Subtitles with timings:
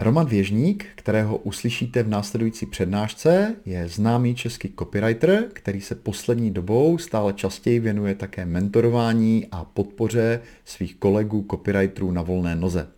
[0.00, 6.98] Roman Věžník, kterého uslyšíte v následující přednášce, je známý český copywriter, který se poslední dobou
[6.98, 12.88] stále častěji věnuje také mentorování a podpoře svých kolegů copywriterů na volné noze.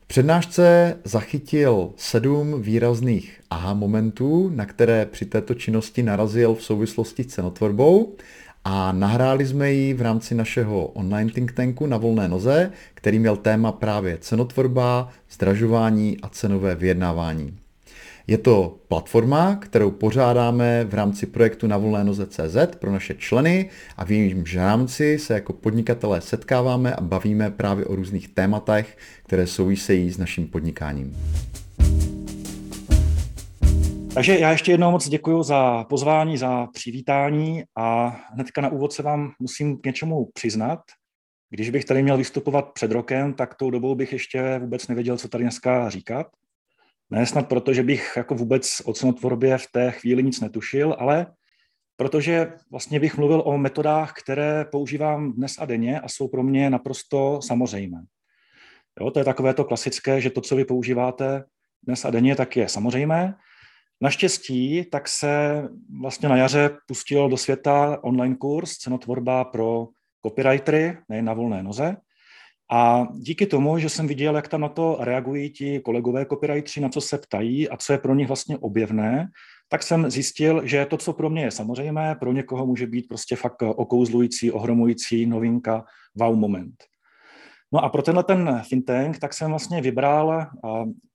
[0.00, 7.24] V přednášce zachytil sedm výrazných aha momentů, na které při této činnosti narazil v souvislosti
[7.24, 8.16] s cenotvorbou
[8.68, 13.36] a nahráli jsme ji v rámci našeho online think tanku na volné noze, který měl
[13.36, 17.58] téma právě cenotvorba, zdražování a cenové vyjednávání.
[18.26, 23.70] Je to platforma, kterou pořádáme v rámci projektu na volné noze CZ pro naše členy
[23.96, 29.46] a v jejímž rámci se jako podnikatelé setkáváme a bavíme právě o různých tématech, které
[29.46, 31.16] souvisejí s naším podnikáním.
[34.16, 39.02] Takže já ještě jednou moc děkuji za pozvání, za přivítání a hnedka na úvod se
[39.02, 40.80] vám musím k něčemu přiznat.
[41.50, 45.28] Když bych tady měl vystupovat před rokem, tak tou dobou bych ještě vůbec nevěděl, co
[45.28, 46.26] tady dneska říkat.
[47.10, 51.26] Ne snad proto, že bych jako vůbec o cenotvorbě v té chvíli nic netušil, ale
[51.96, 56.70] protože vlastně bych mluvil o metodách, které používám dnes a denně a jsou pro mě
[56.70, 57.98] naprosto samozřejmé.
[59.00, 61.44] Jo, to je takové to klasické, že to, co vy používáte
[61.82, 63.34] dnes a denně, tak je samozřejmé,
[64.00, 65.62] Naštěstí tak se
[66.00, 69.88] vlastně na jaře pustil do světa online kurz Cenotvorba pro
[70.26, 71.96] copywritery, nejen na volné noze.
[72.72, 76.88] A díky tomu, že jsem viděl, jak tam na to reagují ti kolegové copywriteri, na
[76.88, 79.28] co se ptají a co je pro ně vlastně objevné,
[79.68, 83.36] tak jsem zjistil, že to, co pro mě je samozřejmé, pro někoho může být prostě
[83.36, 86.84] fakt okouzlující, ohromující novinka, wow moment.
[87.72, 90.46] No a pro tenhle ten tank, tak jsem vlastně vybral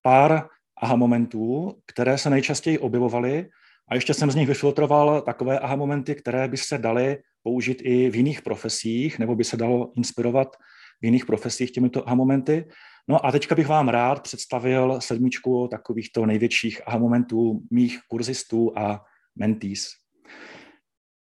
[0.01, 0.47] pár
[0.81, 3.49] aha momentů, které se nejčastěji objevovaly
[3.89, 8.09] a ještě jsem z nich vyfiltroval takové aha momenty, které by se daly použít i
[8.09, 10.55] v jiných profesích, nebo by se dalo inspirovat
[11.01, 12.65] v jiných profesích těmito aha momenty.
[13.07, 19.01] No a teďka bych vám rád představil sedmičku takovýchto největších aha momentů mých kurzistů a
[19.35, 19.89] mentees.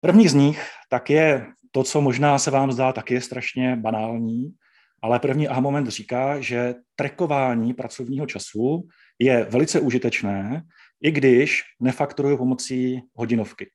[0.01, 4.55] První z nich tak je to, co možná se vám zdá taky je strašně banální,
[5.03, 8.89] ale první aha moment říká, že trekování pracovního času
[9.19, 10.63] je velice užitečné,
[11.03, 13.71] i když nefakturuju pomocí hodinovky.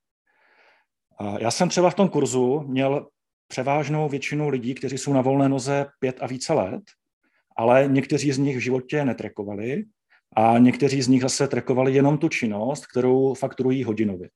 [1.39, 3.07] Já jsem třeba v tom kurzu měl
[3.47, 6.83] převážnou většinu lidí, kteří jsou na volné noze pět a více let,
[7.57, 9.83] ale někteří z nich v životě netrekovali
[10.35, 14.29] a někteří z nich zase trekovali jenom tu činnost, kterou fakturují hodinově.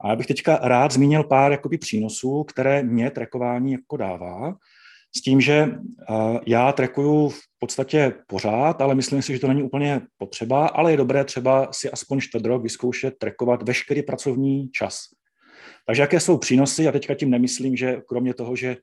[0.00, 4.54] A já bych teďka rád zmínil pár jakoby, přínosů, které mě trekování jako dává
[5.16, 5.68] s tím, že
[6.46, 10.96] já trekuju v podstatě pořád, ale myslím si, že to není úplně potřeba, ale je
[10.96, 15.00] dobré třeba si aspoň čtvrt rok vyzkoušet trekovat veškerý pracovní čas.
[15.86, 16.88] Takže jaké jsou přínosy?
[16.88, 18.76] A teďka tím nemyslím, že kromě toho, že,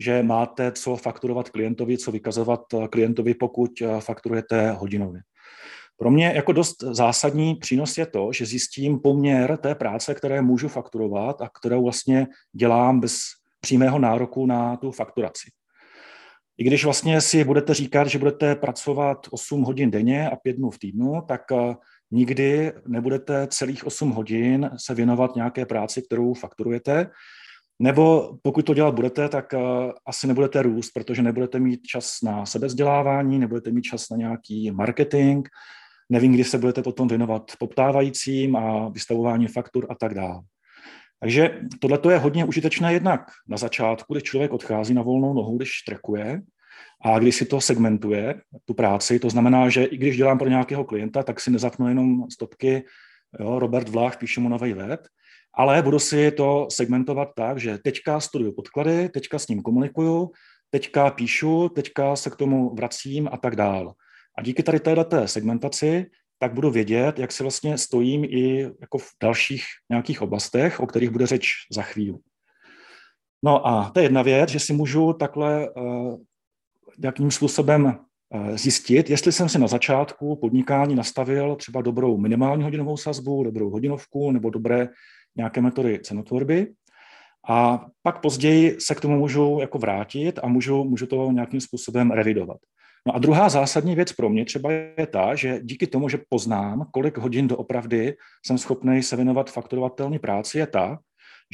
[0.00, 5.20] že máte co fakturovat klientovi, co vykazovat klientovi, pokud fakturujete hodinově.
[5.96, 10.68] Pro mě jako dost zásadní přínos je to, že zjistím poměr té práce, které můžu
[10.68, 13.20] fakturovat a kterou vlastně dělám bez
[13.60, 15.50] přímého nároku na tu fakturaci.
[16.58, 20.70] I když vlastně si budete říkat, že budete pracovat 8 hodin denně a 5 dnů
[20.70, 21.74] v týdnu, tak eh,
[22.10, 27.10] nikdy nebudete celých 8 hodin se věnovat nějaké práci, kterou fakturujete.
[27.78, 29.60] Nebo pokud to dělat budete, tak uh,
[30.06, 35.48] asi nebudete růst, protože nebudete mít čas na sebezdělávání, nebudete mít čas na nějaký marketing,
[36.08, 40.42] nevím, kdy se budete potom věnovat poptávajícím a vystavování faktur a tak dále.
[41.20, 45.82] Takže tohle je hodně užitečné jednak na začátku, když člověk odchází na volnou nohu, když
[45.86, 46.42] trekuje
[47.04, 50.84] a když si to segmentuje, tu práci, to znamená, že i když dělám pro nějakého
[50.84, 52.84] klienta, tak si nezapnu jenom stopky,
[53.40, 55.00] jo, Robert Vlach, píšu mu nový web,
[55.54, 60.30] ale budu si to segmentovat tak, že teďka studuju podklady, teďka s ním komunikuju,
[60.70, 63.94] teďka píšu, teďka se k tomu vracím a tak dál.
[64.38, 66.06] A díky tady této segmentaci
[66.38, 71.10] tak budu vědět, jak se vlastně stojím i jako v dalších nějakých oblastech, o kterých
[71.10, 72.18] bude řeč za chvíli.
[73.44, 76.16] No a to je jedna věc, že si můžu takhle uh,
[77.04, 82.96] jakým způsobem uh, zjistit, jestli jsem si na začátku podnikání nastavil třeba dobrou minimální hodinovou
[82.96, 84.88] sazbu, dobrou hodinovku nebo dobré
[85.36, 86.72] nějaké metody cenotvorby.
[87.48, 92.10] A pak později se k tomu můžu jako vrátit a můžu, můžu to nějakým způsobem
[92.10, 92.58] revidovat.
[93.06, 96.86] No a druhá zásadní věc pro mě třeba je ta, že díky tomu, že poznám,
[96.92, 98.16] kolik hodin doopravdy
[98.46, 100.98] jsem schopný se věnovat fakturovatelné práci, je ta,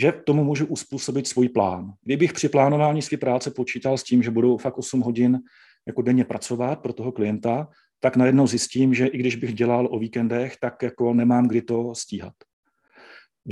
[0.01, 1.93] že tomu můžu uspůsobit svůj plán.
[2.05, 5.39] Kdybych při plánování své práce počítal s tím, že budu fakt 8 hodin
[5.87, 7.69] jako denně pracovat pro toho klienta,
[8.01, 11.95] tak najednou zjistím, že i když bych dělal o víkendech, tak jako nemám kdy to
[11.95, 12.33] stíhat.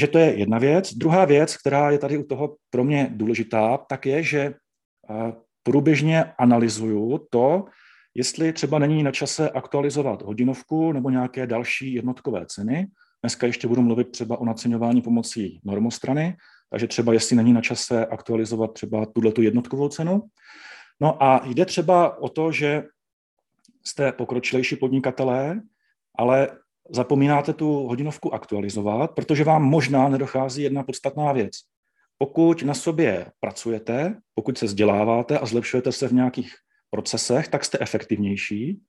[0.01, 0.95] Že to je jedna věc.
[0.95, 4.55] Druhá věc, která je tady u toho pro mě důležitá, tak je, že
[5.63, 7.65] průběžně analyzuju to,
[8.19, 12.87] jestli třeba není na čase aktualizovat hodinovku nebo nějaké další jednotkové ceny.
[13.23, 16.37] Dneska ještě budu mluvit třeba o naceňování pomocí normostrany,
[16.71, 20.23] takže třeba jestli není na čase aktualizovat třeba tuto jednotkovou cenu.
[21.01, 22.83] No a jde třeba o to, že
[23.85, 25.61] jste pokročilejší podnikatelé,
[26.19, 26.49] ale
[26.91, 31.55] zapomínáte tu hodinovku aktualizovat, protože vám možná nedochází jedna podstatná věc.
[32.19, 36.55] Pokud na sobě pracujete, pokud se vzděláváte a zlepšujete se v nějakých
[36.91, 38.81] procesech, tak jste efektivnější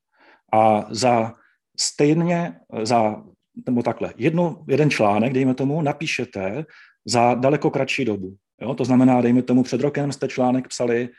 [0.53, 1.33] a za
[1.79, 3.23] stejně, za,
[3.67, 6.65] nebo takhle, jedno, jeden článek, dejme tomu, napíšete
[7.05, 8.35] za daleko kratší dobu.
[8.61, 8.73] Jo?
[8.73, 11.09] To znamená, dejme tomu, před rokem jste článek psali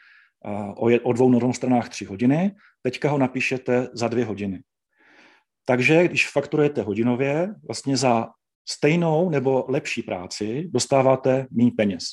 [0.77, 4.62] o, je, o dvou normostranách tři hodiny, teďka ho napíšete za dvě hodiny.
[5.65, 8.29] Takže když fakturujete hodinově, vlastně za
[8.69, 12.05] stejnou nebo lepší práci dostáváte méně peněz.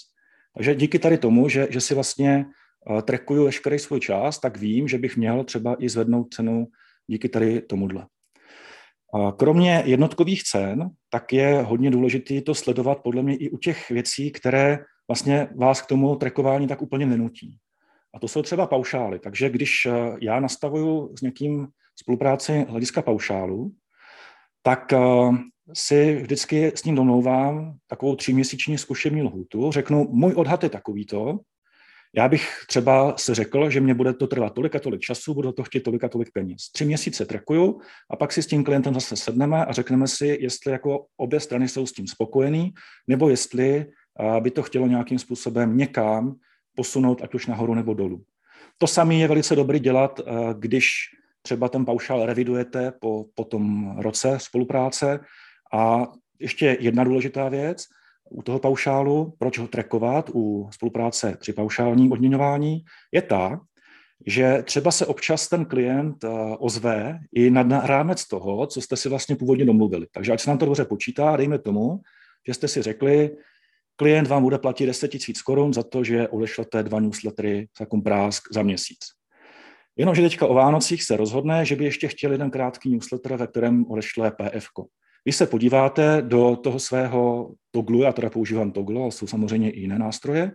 [0.55, 2.45] Takže díky tady tomu, že, že si vlastně
[2.89, 6.67] uh, trekuju veškerý svůj čas, tak vím, že bych měl třeba i zvednout cenu
[7.07, 8.07] díky tady tomuhle.
[9.37, 14.31] Kromě jednotkových cen, tak je hodně důležité to sledovat podle mě i u těch věcí,
[14.31, 17.57] které vlastně vás k tomu trekování tak úplně nenutí.
[18.13, 19.19] A to jsou třeba paušály.
[19.19, 19.91] Takže když eh,
[20.21, 23.71] já nastavuju s někým spolupráci hlediska paušálu,
[24.63, 24.99] tak eh,
[25.73, 29.71] si vždycky s ním domlouvám takovou tříměsíční zkušební lhůtu.
[29.71, 31.39] Řeknu, můj odhad je takovýto,
[32.15, 35.51] já bych třeba se řekl, že mě bude to trvat tolik a tolik času, budu
[35.51, 36.69] to chtít tolik a tolik peněz.
[36.71, 40.71] Tři měsíce trekuju a pak si s tím klientem zase sedneme a řekneme si, jestli
[40.71, 42.74] jako obě strany jsou s tím spokojený,
[43.07, 43.86] nebo jestli
[44.39, 46.36] by to chtělo nějakým způsobem někam
[46.75, 48.24] posunout, ať už nahoru nebo dolů.
[48.77, 50.19] To samé je velice dobrý dělat,
[50.59, 50.86] když
[51.42, 55.19] třeba ten paušál revidujete po, po tom roce spolupráce.
[55.74, 56.07] A
[56.39, 57.83] ještě jedna důležitá věc–
[58.29, 63.59] u toho paušálu, proč ho trackovat u spolupráce při paušálním odměňování, je ta,
[64.25, 66.29] že třeba se občas ten klient eh,
[66.59, 70.07] ozve i nad rámec toho, co jste si vlastně původně domluvili.
[70.12, 72.00] Takže ať se nám to dobře počítá, dejme tomu,
[72.47, 73.38] že jste si řekli,
[73.95, 78.44] klient vám bude platit 10 000 korun za to, že odešlete dva newslettery za prásk
[78.51, 79.00] za měsíc.
[79.97, 83.85] Jenomže teďka o Vánocích se rozhodne, že by ještě chtěl jeden krátký newsletter, ve kterém
[83.89, 84.68] odešle PF.
[85.27, 89.79] Když se podíváte do toho svého toglu, já teda používám toglu, ale jsou samozřejmě i
[89.79, 90.51] jiné nástroje,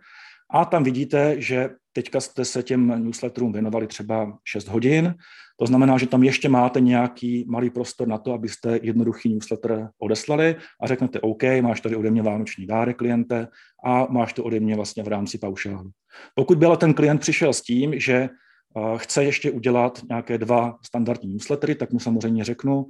[0.50, 5.14] a tam vidíte, že teďka jste se těm newsletterům věnovali třeba 6 hodin,
[5.58, 10.56] to znamená, že tam ještě máte nějaký malý prostor na to, abyste jednoduchý newsletter odeslali
[10.82, 13.48] a řeknete OK, máš tady ode mě vánoční dárek kliente
[13.84, 15.90] a máš to ode mě vlastně v rámci paušálu.
[16.34, 18.28] Pokud byl ten klient přišel s tím, že eh,
[18.96, 22.86] chce ještě udělat nějaké dva standardní newslettery, tak mu samozřejmě řeknu,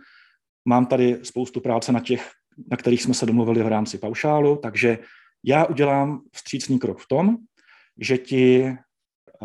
[0.64, 2.30] Mám tady spoustu práce na těch,
[2.70, 4.98] na kterých jsme se domluvili v rámci paušálu, takže
[5.44, 7.36] já udělám vstřícný krok v tom,
[8.00, 8.76] že ti eh,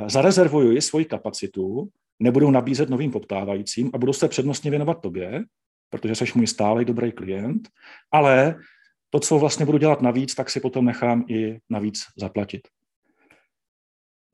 [0.10, 5.44] zarezervuji svoji kapacitu, nebudu nabízet novým poptávajícím a budu se přednostně věnovat tobě,
[5.90, 7.70] protože jsi můj stálý dobrý klient,
[8.12, 8.56] ale
[9.10, 12.62] to, co vlastně budu dělat navíc, tak si potom nechám i navíc zaplatit.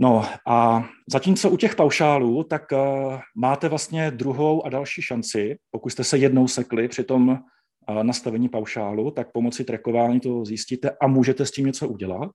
[0.04, 5.90] No a zatímco u těch paušálů, tak uh, máte vlastně druhou a další šanci, pokud
[5.90, 11.08] jste se jednou sekli při tom uh, nastavení paušálu, tak pomocí trackování to zjistíte a
[11.08, 12.32] můžete s tím něco udělat.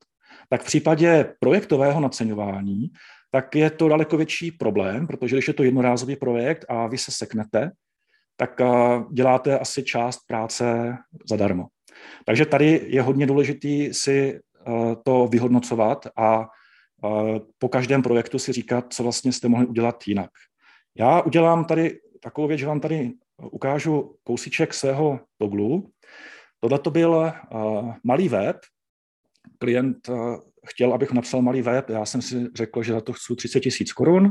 [0.49, 2.87] Tak v případě projektového naceňování,
[3.31, 7.13] tak je to daleko větší problém, protože když je to jednorázový projekt a vy se
[7.13, 7.71] seknete,
[8.37, 10.97] tak uh, děláte asi část práce
[11.31, 11.67] zadarmo.
[12.27, 14.41] Takže tady je hodně důležitý si
[15.05, 16.47] to vyhodnocovat a
[17.59, 20.31] po každém projektu si říkat, co vlastně jste mohli udělat jinak.
[20.99, 25.91] Já udělám tady takovou věc, že vám tady ukážu kousíček svého toglu.
[26.61, 28.57] Tohle to byl uh, malý web.
[29.59, 30.37] Klient uh,
[30.69, 31.91] chtěl, abych napsal malý web.
[31.91, 34.31] Já jsem si řekl, že za to chci 30 tisíc korun.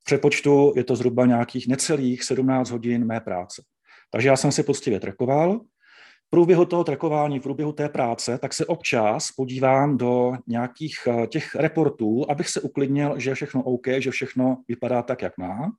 [0.00, 3.62] V přepočtu je to zhruba nějakých necelých 17 hodin mé práce.
[4.10, 5.00] Takže já jsem si poctivě
[6.30, 11.26] trekoval průběhu toho trakování, v průběhu té práce, tak se občas podívám do nějakých eh,
[11.26, 15.70] těch reportů, abych se uklidnil, že je všechno OK, že všechno vypadá tak, jak má.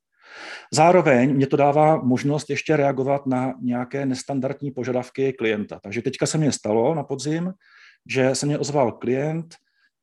[0.73, 5.79] Zároveň mě to dává možnost ještě reagovat na nějaké nestandardní požadavky klienta.
[5.83, 7.53] Takže teďka se mě stalo na podzim,
[8.09, 9.55] že se mě ozval klient,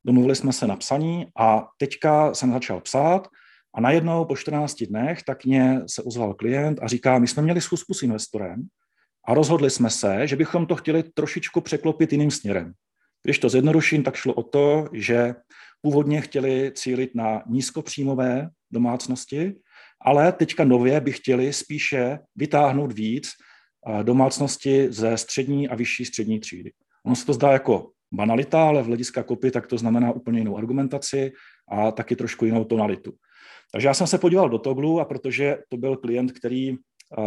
[0.05, 3.27] domluvili jsme se na psaní a teďka jsem začal psát
[3.75, 7.61] a najednou po 14 dnech tak mě se ozval klient a říká, my jsme měli
[7.61, 8.67] schůzku s investorem
[9.27, 12.73] a rozhodli jsme se, že bychom to chtěli trošičku překlopit jiným směrem.
[13.23, 15.35] Když to zjednoduším, tak šlo o to, že
[15.81, 19.55] původně chtěli cílit na nízkopříjmové domácnosti,
[20.01, 23.29] ale teďka nově by chtěli spíše vytáhnout víc
[24.03, 26.71] domácnosti ze střední a vyšší střední třídy.
[27.05, 30.57] Ono se to zdá jako banalita, ale v hlediska kopy tak to znamená úplně jinou
[30.57, 31.31] argumentaci
[31.69, 33.13] a taky trošku jinou tonalitu.
[33.71, 36.75] Takže já jsem se podíval do Toglu a protože to byl klient, který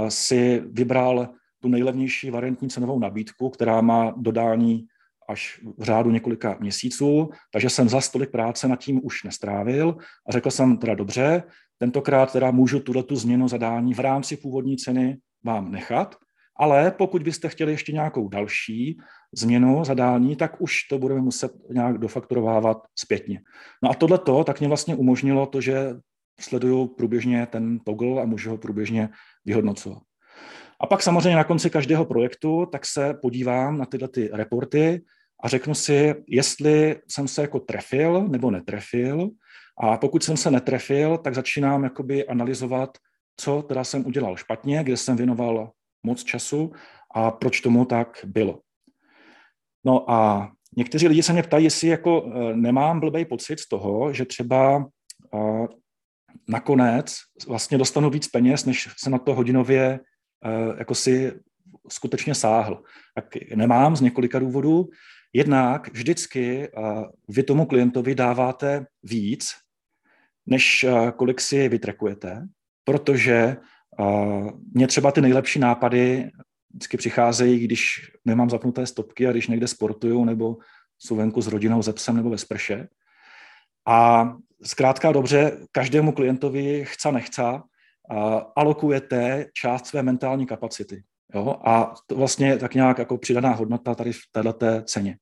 [0.09, 1.29] si vybral
[1.61, 4.87] tu nejlevnější variantní cenovou nabídku, která má dodání
[5.29, 9.97] až v řádu několika měsíců, takže jsem za stolik práce nad tím už nestrávil
[10.29, 11.43] a řekl jsem teda dobře,
[11.79, 16.17] tentokrát teda můžu tuto tu změnu zadání v rámci původní ceny vám nechat,
[16.57, 18.99] ale pokud byste chtěli ještě nějakou další
[19.33, 23.41] změnu zadání, tak už to budeme muset nějak dofaktorovávat zpětně.
[23.83, 25.95] No a tohle to tak mě vlastně umožnilo to, že
[26.41, 29.09] sleduju průběžně ten toggle a můžu ho průběžně
[29.45, 30.03] vyhodnocovat.
[30.81, 35.03] A pak samozřejmě na konci každého projektu tak se podívám na tyhle ty reporty
[35.43, 39.31] a řeknu si, jestli jsem se jako trefil nebo netrefil.
[39.83, 42.99] A pokud jsem se netrefil, tak začínám jakoby analyzovat,
[43.37, 45.71] co teda jsem udělal špatně, kde jsem věnoval
[46.03, 46.73] moc času
[47.15, 48.61] a proč tomu tak bylo.
[49.85, 54.13] No a někteří lidi se mě ptají, jestli jako eh, nemám blbý pocit z toho,
[54.13, 54.89] že třeba
[55.35, 55.67] eh,
[56.49, 57.17] nakonec
[57.49, 60.01] vlastně dostanu víc peněz, než se na to hodinově
[60.79, 61.33] jako si
[61.89, 62.83] skutečně sáhl.
[63.15, 64.89] Tak nemám z několika důvodů.
[65.33, 66.69] Jednak vždycky
[67.29, 69.51] vy tomu klientovi dáváte víc,
[70.47, 72.47] než kolik si vytrekujete,
[72.85, 73.57] protože
[74.75, 76.31] mě třeba ty nejlepší nápady
[76.71, 80.57] vždycky přicházejí, když nemám zapnuté stopky a když někde sportuju nebo
[80.99, 82.89] jsou venku s rodinou, ze psem nebo ve sprše.
[83.87, 84.31] A
[84.63, 87.43] zkrátka dobře, každému klientovi chce nechce,
[88.57, 91.03] alokujete část své mentální kapacity.
[91.35, 91.57] Jo?
[91.65, 95.17] A to vlastně tak nějak jako přidaná hodnota tady v této ceně.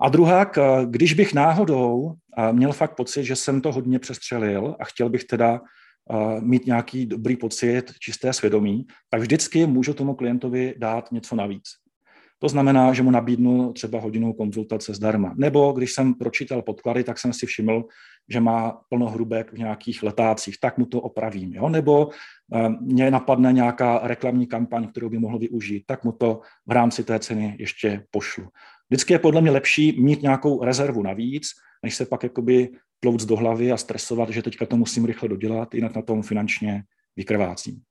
[0.00, 0.50] A druhá,
[0.84, 2.12] když bych náhodou
[2.52, 5.60] měl fakt pocit, že jsem to hodně přestřelil a chtěl bych teda
[6.40, 11.62] mít nějaký dobrý pocit, čisté svědomí, tak vždycky můžu tomu klientovi dát něco navíc.
[12.38, 15.34] To znamená, že mu nabídnu třeba hodinu konzultace zdarma.
[15.38, 17.84] Nebo když jsem pročítal podklady, tak jsem si všiml,
[18.28, 21.54] že má plno hrubek v nějakých letácích, tak mu to opravím.
[21.54, 21.68] Jo?
[21.68, 22.10] Nebo
[22.54, 27.04] eh, mě napadne nějaká reklamní kampaň, kterou by mohl využít, tak mu to v rámci
[27.04, 28.48] té ceny ještě pošlu.
[28.90, 31.48] Vždycky je podle mě lepší mít nějakou rezervu navíc,
[31.82, 32.68] než se pak jakoby
[33.00, 36.82] plouc do hlavy a stresovat, že teďka to musím rychle dodělat, jinak na tom finančně
[37.16, 37.82] vykrvácím.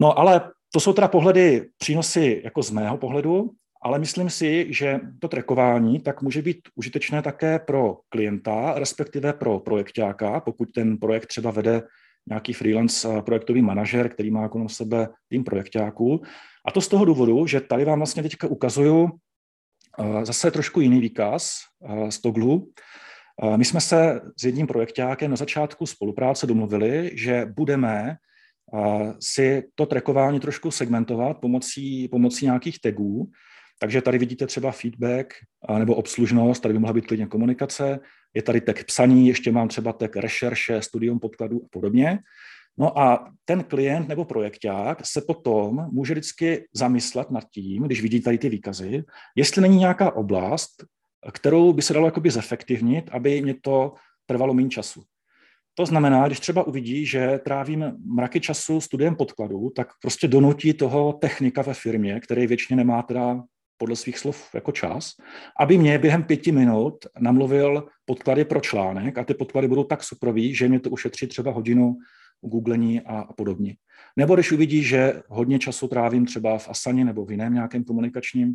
[0.00, 3.50] No ale to jsou teda pohledy, přínosy jako z mého pohledu,
[3.82, 9.58] ale myslím si, že to trekování tak může být užitečné také pro klienta, respektive pro
[9.58, 11.82] projektáka, pokud ten projekt třeba vede
[12.28, 16.22] nějaký freelance eh, projektový manažer, který má kolem sebe tým projektáků.
[16.66, 19.08] A to z toho důvodu, že tady vám vlastně teďka ukazuju
[19.98, 21.52] eh, zase trošku jiný výkaz
[21.84, 22.72] eh, z Toglu.
[23.56, 28.16] My jsme se s jedním projektákem na začátku spolupráce domluvili, že budeme
[29.20, 33.30] si to trackování trošku segmentovat pomocí, pomocí nějakých tagů.
[33.80, 35.34] Takže tady vidíte třeba feedback
[35.78, 38.00] nebo obslužnost, tady by mohla být klidně komunikace,
[38.34, 42.18] je tady tag psaní, ještě mám třeba tag rešerše, studium podkladů a podobně.
[42.78, 48.20] No a ten klient nebo projekták se potom může vždycky zamyslet nad tím, když vidí
[48.20, 49.04] tady ty výkazy,
[49.36, 50.84] jestli není nějaká oblast,
[51.32, 53.94] kterou by se dalo jakoby zefektivnit, aby mě to
[54.26, 55.02] trvalo méně času.
[55.74, 61.12] To znamená, když třeba uvidí, že trávím mraky času studiem podkladů, tak prostě donutí toho
[61.12, 63.42] technika ve firmě, který většině nemá teda
[63.80, 65.12] podle svých slov jako čas,
[65.60, 70.54] aby mě během pěti minut namluvil podklady pro článek a ty podklady budou tak suprový,
[70.54, 71.96] že mě to ušetří třeba hodinu
[72.40, 73.76] googlení a, a podobně.
[74.16, 78.54] Nebo když uvidí, že hodně času trávím třeba v Asani nebo v jiném nějakém komunikačním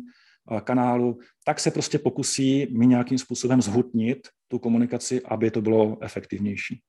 [0.64, 6.80] kanálu, tak se prostě pokusí mi nějakým způsobem zhutnit tu komunikaci, aby to bylo efektivnější.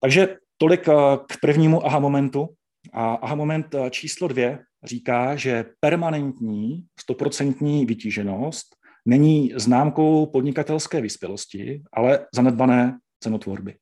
[0.00, 0.82] Takže tolik
[1.28, 2.48] k prvnímu aha momentu.
[2.92, 8.66] A aha moment eh, číslo dvě říká, že permanentní, stoprocentní vytíženost
[9.06, 13.74] není známkou podnikatelské vyspělosti, ale zanedbané cenotvorby.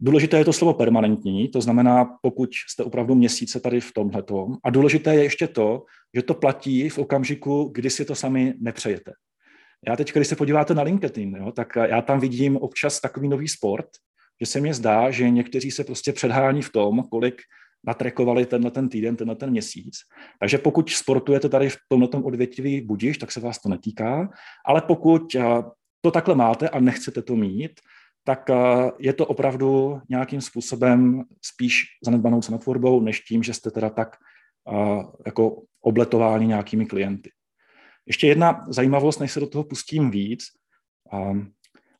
[0.00, 4.56] Důležité je to slovo permanentní, to znamená, pokud jste opravdu měsíce tady v tomhletom.
[4.64, 5.84] A důležité je ještě to,
[6.16, 9.12] že to platí v okamžiku, kdy si to sami nepřejete.
[9.88, 13.48] Já teď, když se podíváte na LinkedIn, jo, tak já tam vidím občas takový nový
[13.48, 13.86] sport,
[14.40, 17.42] že se mně zdá, že někteří se prostě předhání v tom, kolik
[17.84, 19.98] natrekovali tenhle ten týden, tenhle ten měsíc.
[20.40, 24.30] Takže pokud sportujete tady v tomhle odvětví budiš, tak se vás to netýká,
[24.66, 25.42] ale pokud eh,
[26.00, 27.80] to takhle máte a nechcete to mít,
[28.24, 28.54] tak eh,
[28.98, 34.16] je to opravdu nějakým způsobem spíš zanedbanou cenotvorbou, než tím, že jste teda tak
[34.72, 37.30] eh, jako obletováni nějakými klienty.
[38.06, 40.44] Ještě jedna zajímavost, než se do toho pustím víc.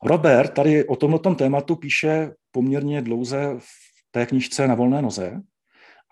[0.03, 3.67] Robert tady o tomto tématu píše poměrně dlouze v
[4.11, 5.43] té knižce na volné noze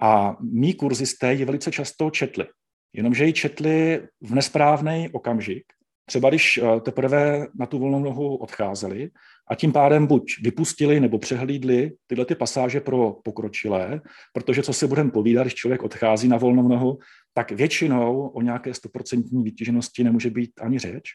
[0.01, 2.47] a mý kurzisté ji velice často četli,
[2.93, 5.65] jenomže ji četli v nesprávný okamžik
[6.07, 9.11] třeba když eh, teprve na tu volnou nohu odcházeli
[9.49, 14.01] a tím pádem buď vypustili nebo přehlídli tyhle ty pasáže pro pokročilé,
[14.33, 16.99] protože co si budeme povídat, když člověk odchází na volnou nohu,
[17.35, 21.11] tak většinou o nějaké stoprocentní vytíženosti nemůže být ani řeč.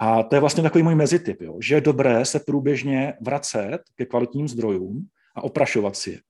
[0.00, 4.06] A to je vlastně takový můj mezityp, jo, že je dobré se průběžně vracet ke
[4.06, 6.20] kvalitním zdrojům a oprašovat si je.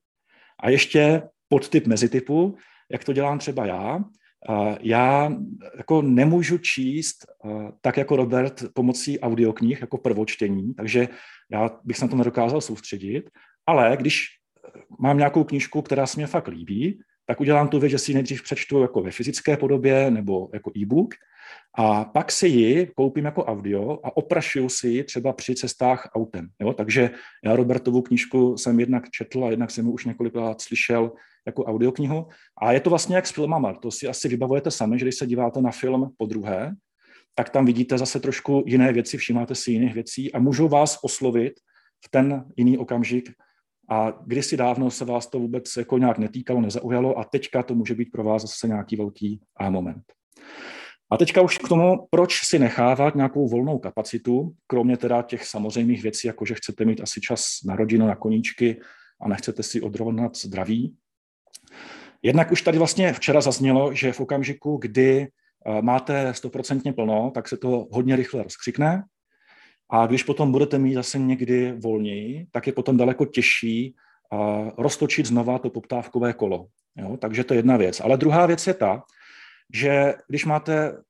[0.61, 2.57] A ještě podtyp mezitypu,
[2.93, 4.05] jak to dělám třeba já,
[4.81, 5.33] já
[5.77, 7.17] jako nemůžu číst
[7.81, 11.09] tak jako Robert pomocí audioknih jako prvočtení, takže
[11.51, 13.31] já bych se na to nedokázal soustředit,
[13.67, 14.27] ale když
[15.01, 18.15] mám nějakou knížku, která se mě fakt líbí, tak udělám tu věc, že si ji
[18.15, 21.15] nejdřív přečtu jako ve fyzické podobě nebo jako e-book
[21.79, 26.49] a pak si ji koupím jako audio a oprašuju si ji třeba při cestách autem.
[26.61, 26.73] Jo?
[26.73, 27.11] Takže
[27.45, 31.13] já Robertovu knížku jsem jednak četl a jednak jsem ji už několikrát slyšel
[31.47, 32.27] jako audioknihu.
[32.59, 33.73] A je to vlastně jak s filmama.
[33.73, 36.75] To si asi vybavujete sami, že když se díváte na film po druhé,
[37.35, 41.53] tak tam vidíte zase trošku jiné věci, všímáte si jiných věcí a můžou vás oslovit
[42.05, 43.31] v ten jiný okamžik.
[43.89, 47.95] A kdysi dávno se vás to vůbec jako nějak netýkalo, nezaujalo a teďka to může
[47.95, 50.05] být pro vás zase nějaký velký moment.
[51.11, 56.03] A teďka už k tomu, proč si nechávat nějakou volnou kapacitu, kromě teda těch samozřejmých
[56.03, 58.81] věcí, jako že chcete mít asi čas na rodinu, na koníčky
[59.21, 60.97] a nechcete si odrovnat zdraví.
[62.23, 65.29] Jednak už tady vlastně včera zaznělo, že v okamžiku, kdy
[65.67, 69.05] eh, máte stoprocentně plno, tak se to hodně rychle rozkřikne.
[69.91, 75.27] A když potom budete mít zase někdy volněji, tak je potom daleko těžší eh, roztočit
[75.27, 76.67] znova to poptávkové kolo.
[76.97, 77.17] Jo?
[77.17, 78.01] Takže to je jedna věc.
[78.01, 79.03] Ale druhá věc je ta,
[79.73, 81.03] že když máte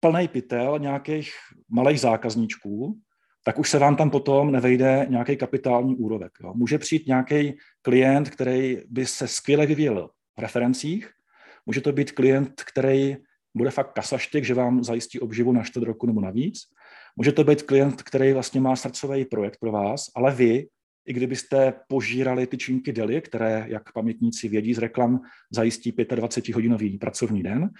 [0.00, 1.30] plný pytel nějakých
[1.68, 2.98] malých zákazníčků,
[3.44, 6.32] tak už se vám tam potom nevejde nějaký kapitální úrovek.
[6.42, 6.52] Jo.
[6.54, 11.10] Může přijít nějaký klient, který by se skvěle vyvíjel v referencích,
[11.66, 13.16] může to být klient, který
[13.54, 16.58] bude fakt kasaštyk, že vám zajistí obživu na čtvrt roku nebo navíc.
[17.16, 20.66] Může to být klient, který vlastně má srdcový projekt pro vás, ale vy
[21.08, 27.42] i kdybyste požírali ty činky deli, které, jak pamětníci vědí z reklam, zajistí 25-hodinový pracovní
[27.42, 27.70] den,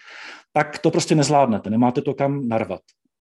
[0.52, 2.81] tak to prostě nezvládnete, nemáte to kam narvat.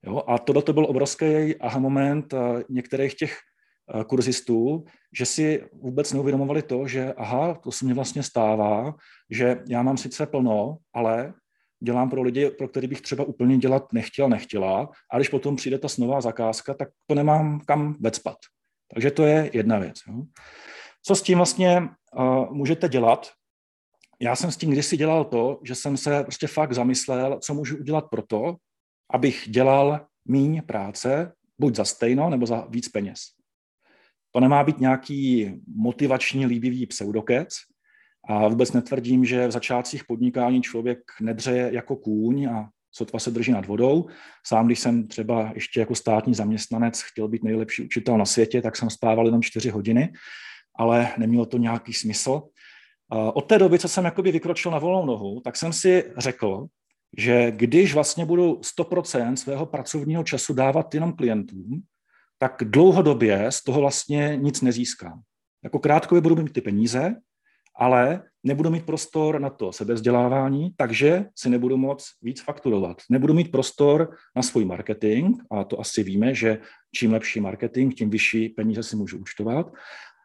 [0.07, 0.23] Jo?
[0.27, 3.37] A tohle to byl obrovský aha moment eh, některých těch
[3.95, 4.85] eh, kurzistů,
[5.19, 8.95] že si vůbec neuvědomovali to, že aha, to se mi vlastně stává,
[9.31, 11.35] že já mám sice plno, ale
[11.83, 15.79] dělám pro lidi, pro který bych třeba úplně dělat nechtěl, nechtěla, a když potom přijde
[15.79, 18.37] ta nová zakázka, tak to nemám kam vecpat.
[18.93, 19.97] Takže to je jedna věc.
[20.09, 20.23] Jo.
[21.03, 23.31] Co s tím vlastně uh, můžete dělat?
[24.21, 27.77] Já jsem s tím kdysi dělal to, že jsem se prostě fakt zamyslel, co můžu
[27.77, 28.57] udělat pro to,
[29.11, 33.19] abych dělal míň práce, buď za stejno, nebo za víc peněz.
[34.31, 37.49] To nemá být nějaký motivační, líbivý pseudokec,
[38.29, 43.53] a vůbec netvrdím, že v začátcích podnikání člověk nedře jako kůň a sotva se drží
[43.53, 44.07] nad vodou.
[44.47, 48.77] Sám, když jsem třeba ještě jako státní zaměstnanec chtěl být nejlepší učitel na světě, tak
[48.77, 50.13] jsem spával jenom čtyři hodiny,
[50.77, 52.43] ale nemělo to nějaký smysl.
[53.35, 56.67] Od té doby, co jsem jakoby vykročil na volnou nohu, tak jsem si řekl,
[57.19, 61.83] že když vlastně budu 100% svého pracovního času dávat jenom klientům,
[62.39, 65.21] tak dlouhodobě z toho vlastně nic nezískám.
[65.65, 67.15] Jako krátkově budu mít ty peníze,
[67.77, 72.97] ale nebudu mít prostor na to sebezdělávání, takže si nebudu moc víc fakturovat.
[73.11, 76.59] Nebudu mít prostor na svůj marketing, a to asi víme, že
[76.95, 79.73] čím lepší marketing, tím vyšší peníze si můžu účtovat,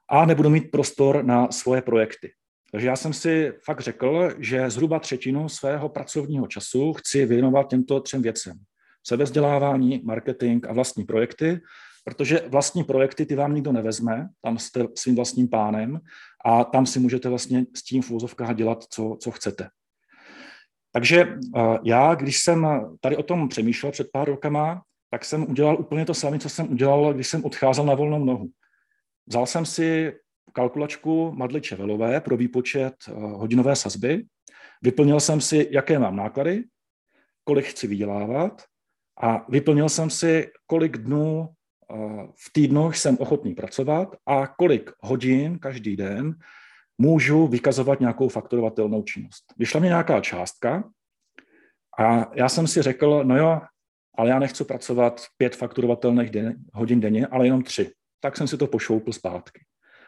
[0.10, 2.32] a nebudu mít prostor na svoje projekty.
[2.72, 8.00] Takže já jsem si fakt řekl, že zhruba třetinu svého pracovního času chci věnovat těmto
[8.00, 8.58] třem věcem.
[9.04, 11.60] Sebezdělávání, marketing a vlastní projekty,
[12.08, 16.00] protože vlastní projekty ty vám nikdo nevezme, tam jste svým vlastním pánem
[16.46, 18.12] a tam si můžete vlastně s tím v
[18.54, 19.70] dělat, co, co chcete.
[20.92, 21.38] Takže
[21.84, 22.68] já, když jsem
[23.02, 26.72] tady o tom přemýšlel před pár rokama, tak jsem udělal úplně to samé, co jsem
[26.72, 28.50] udělal, když jsem odcházel na volnou nohu.
[29.26, 30.14] Vzal jsem si
[30.54, 34.26] kalkulačku Madly Čevelové pro výpočet hodinové sazby,
[34.82, 36.64] vyplnil jsem si, jaké mám náklady,
[37.44, 38.64] kolik chci vydělávat
[39.22, 41.50] a vyplnil jsem si, kolik dnů
[42.36, 46.36] v týdnu jsem ochotný pracovat a kolik hodin každý den
[46.98, 49.44] můžu vykazovat nějakou fakturovatelnou činnost.
[49.58, 50.90] Vyšla mi nějaká částka
[52.00, 53.62] a já jsem si řekl, no jo,
[54.18, 57.92] ale já nechci pracovat pět fakturovatelných den, hodin denně, ale jenom tři.
[58.20, 59.66] Tak jsem si to pošoupil zpátky.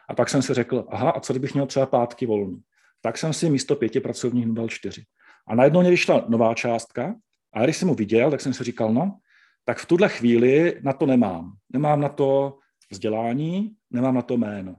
[0.08, 2.60] A pak jsem si řekl, aha, a co kdybych měl třeba pátky volný?
[3.00, 5.04] Tak jsem si místo pěti pracovních dal čtyři.
[5.48, 7.14] A najednou mě vyšla nová částka
[7.52, 9.18] a když jsem mu viděl, tak jsem si říkal, no,
[9.70, 11.52] tak v tuhle chvíli na to nemám.
[11.72, 12.58] Nemám na to
[12.90, 14.76] vzdělání, nemám na to jméno.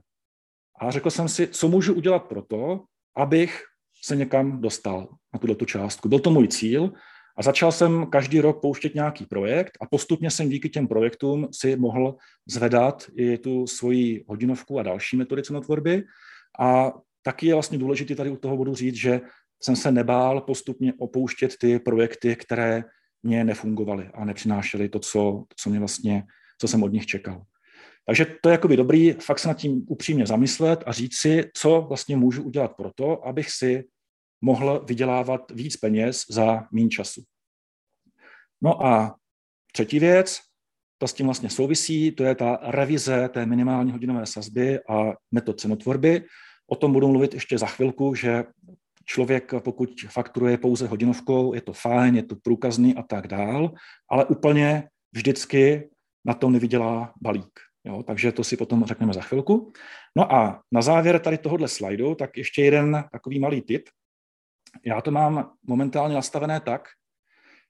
[0.80, 2.84] A řekl jsem si, co můžu udělat pro to,
[3.16, 3.64] abych
[4.04, 6.08] se někam dostal na tuto částku.
[6.08, 6.92] Byl to můj cíl
[7.36, 11.76] A začal jsem každý rok pouštět nějaký projekt a postupně jsem díky těm projektům si
[11.76, 16.04] mohl zvedat i tu svoji hodinovku a další metody cenotvorby.
[16.60, 19.20] A taky je vlastně důležité tady u toho bodu říct, že
[19.62, 22.84] jsem se nebál postupně opouštět ty projekty, které
[23.22, 26.24] mě nefungovaly a nepřinášely to, co, co mě vlastně,
[26.58, 27.44] co jsem od nich čekal.
[28.06, 31.80] Takže to je jakoby dobrý fakt se nad tím upřímně zamyslet a říct si, co
[31.88, 33.84] vlastně můžu udělat pro to, abych si
[34.40, 37.22] mohl vydělávat víc peněz za méně času.
[38.62, 39.16] No a
[39.72, 40.40] třetí věc,
[40.98, 45.60] to s tím vlastně souvisí, to je ta revize té minimální hodinové sazby a metod
[45.60, 46.24] cenotvorby.
[46.66, 48.44] O tom budu mluvit ještě za chvilku, že
[49.04, 53.72] člověk, pokud fakturuje pouze hodinovkou, je to fajn, je to průkazný a tak dál,
[54.10, 55.90] ale úplně vždycky
[56.24, 57.60] na tom nevydělá balík.
[57.84, 59.72] Jo, takže to si potom řekneme za chvilku.
[60.16, 63.88] No a na závěr tady tohohle slajdu, tak ještě jeden takový malý tip.
[64.86, 66.88] Já to mám momentálně nastavené tak,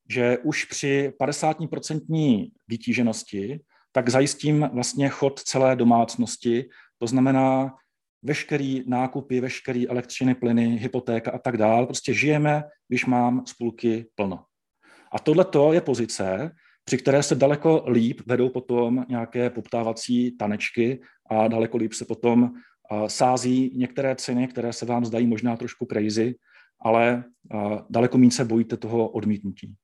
[0.08, 3.60] že už při 50% vytíženosti
[3.92, 6.64] tak zajistím vlastně chod celé domácnosti,
[6.98, 7.74] to znamená
[8.22, 11.86] veškerý nákupy, veškerý elektřiny, plyny, hypotéka a tak dál.
[11.86, 14.44] Prostě žijeme, když mám spolky plno.
[15.12, 16.50] A tohle je pozice,
[16.84, 22.50] při které se daleko líp vedou potom nějaké poptávací tanečky a daleko líp se potom
[23.06, 26.34] sází některé ceny, které se vám zdají možná trošku crazy,
[26.80, 27.24] ale
[27.90, 29.74] daleko méně se bojíte toho odmítnutí.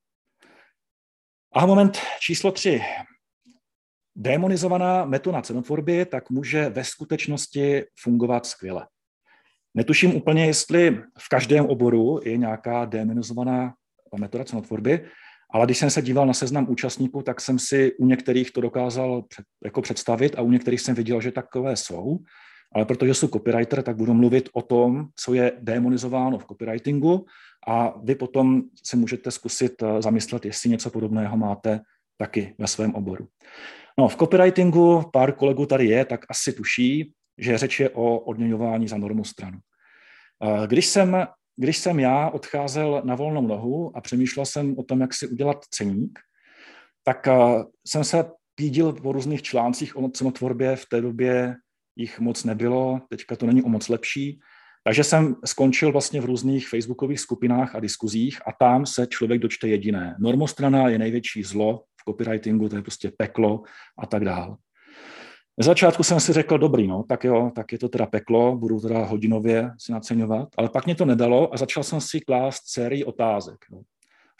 [1.53, 2.83] A moment číslo tři.
[4.21, 8.87] Demonizovaná metoda cenotvorby tak může ve skutečnosti fungovat skvěle.
[9.75, 13.75] Netuším úplně, jestli v každém oboru je nějaká demonizovaná
[14.19, 15.07] metoda cenotvorby,
[15.51, 19.25] ale když jsem se díval na seznam účastníků, tak jsem si u některých to dokázal
[19.65, 22.19] jako představit a u některých jsem viděl, že takové jsou.
[22.75, 27.27] Ale protože jsou copywriter, tak budu mluvit o tom, co je demonizováno v copywritingu
[27.69, 31.81] a vy potom si můžete zkusit eh, zamyslet, jestli něco podobného máte
[32.17, 33.29] taky ve svém oboru.
[33.99, 38.89] No, v copywritingu pár kolegů tady je, tak asi tuší, že řeč je o odměňování
[38.89, 39.59] za normostranu.
[40.45, 45.01] Eh, když jsem, když jsem já odcházel na volnou nohu a přemýšlel jsem o tom,
[45.01, 46.19] jak si udělat ceník,
[47.05, 47.29] tak
[47.87, 51.55] jsem se pídil po různých článcích o cenotvorbě, v té době
[51.97, 54.41] jich moc nebylo, teďka to není o moc lepší,
[54.85, 59.69] takže jsem skončil vlastně v různých facebookových skupinách a diskuzích a tam se člověk dočte
[59.69, 60.17] jediné.
[60.21, 63.63] Normostrana je největší zlo copywritingu, to je prostě peklo
[63.99, 64.57] a tak dále.
[65.59, 68.81] Na začátku jsem si řekl, dobrý, no, tak jo, tak je to teda peklo, budu
[68.81, 73.05] teda hodinově si naceňovat, ale pak mě to nedalo a začal jsem si klást sérii
[73.05, 73.59] otázek.
[73.73, 73.81] No.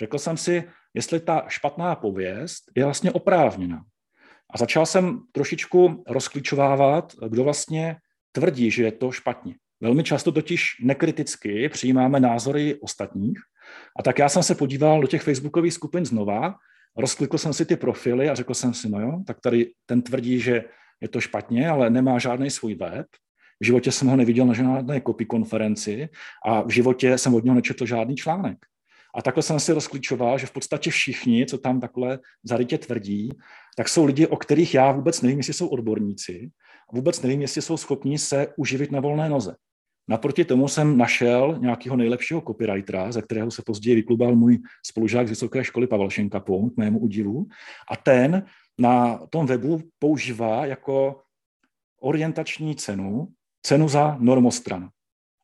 [0.01, 3.83] Řekl jsem si, jestli ta špatná pověst je vlastně oprávněná.
[4.55, 7.97] A začal jsem trošičku rozklíčovávat, kdo vlastně
[8.33, 9.55] tvrdí, že je to špatně.
[9.81, 13.39] Velmi často totiž nekriticky přijímáme názory ostatních.
[13.99, 16.55] A tak já jsem se podíval do těch facebookových skupin znova,
[16.97, 20.41] rozklikl jsem si ty profily a řekl jsem si, no jo, tak tady ten tvrdí,
[20.41, 20.65] že
[21.01, 23.07] je to špatně, ale nemá žádný svůj web.
[23.61, 26.09] V životě jsem ho neviděl na žádné kopy konferenci
[26.47, 28.59] a v životě jsem od něho nečetl žádný článek.
[29.15, 33.31] A takhle jsem si rozklíčoval, že v podstatě všichni, co tam takhle zarytě tvrdí,
[33.77, 36.51] tak jsou lidi, o kterých já vůbec nevím, jestli jsou odborníci,
[36.93, 39.55] vůbec nevím, jestli jsou schopni se uživit na volné noze.
[40.09, 45.31] Naproti tomu jsem našel nějakého nejlepšího copywritera, ze kterého se později vyklubal můj spolužák z
[45.31, 47.47] vysoké školy Pavel Šenkapon, k mému udivu.
[47.91, 48.47] A ten
[48.79, 51.21] na tom webu používá jako
[52.01, 53.29] orientační cenu,
[53.63, 54.89] cenu za normostranu.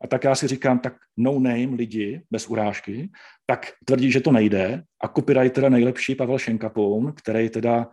[0.00, 3.10] A tak já si říkám, tak no name lidi, bez urážky,
[3.46, 4.82] tak tvrdí, že to nejde.
[5.02, 7.86] A copywriter nejlepší Pavel Šenkapoun, který teda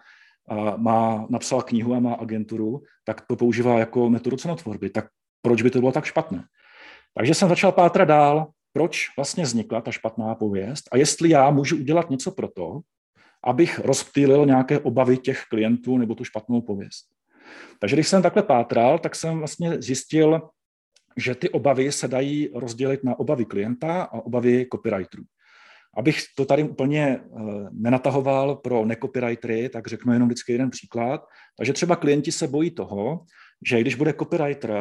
[0.77, 4.89] má, napsal knihu a má agenturu, tak to používá jako metodu cenotvorby.
[4.89, 5.05] Tak
[5.41, 6.43] proč by to bylo tak špatné?
[7.13, 11.75] Takže jsem začal pátrat dál, proč vlastně vznikla ta špatná pověst a jestli já můžu
[11.75, 12.79] udělat něco pro to,
[13.43, 17.05] abych rozptýlil nějaké obavy těch klientů nebo tu špatnou pověst.
[17.79, 20.49] Takže když jsem takhle pátral, tak jsem vlastně zjistil,
[21.17, 25.23] že ty obavy se dají rozdělit na obavy klienta a obavy copywriterů.
[25.97, 31.25] Abych to tady úplně eh, nenatahoval pro nekopywritery, tak řeknu jenom vždycky jeden příklad.
[31.57, 33.25] Takže třeba klienti se bojí toho,
[33.67, 34.71] že když bude copywriter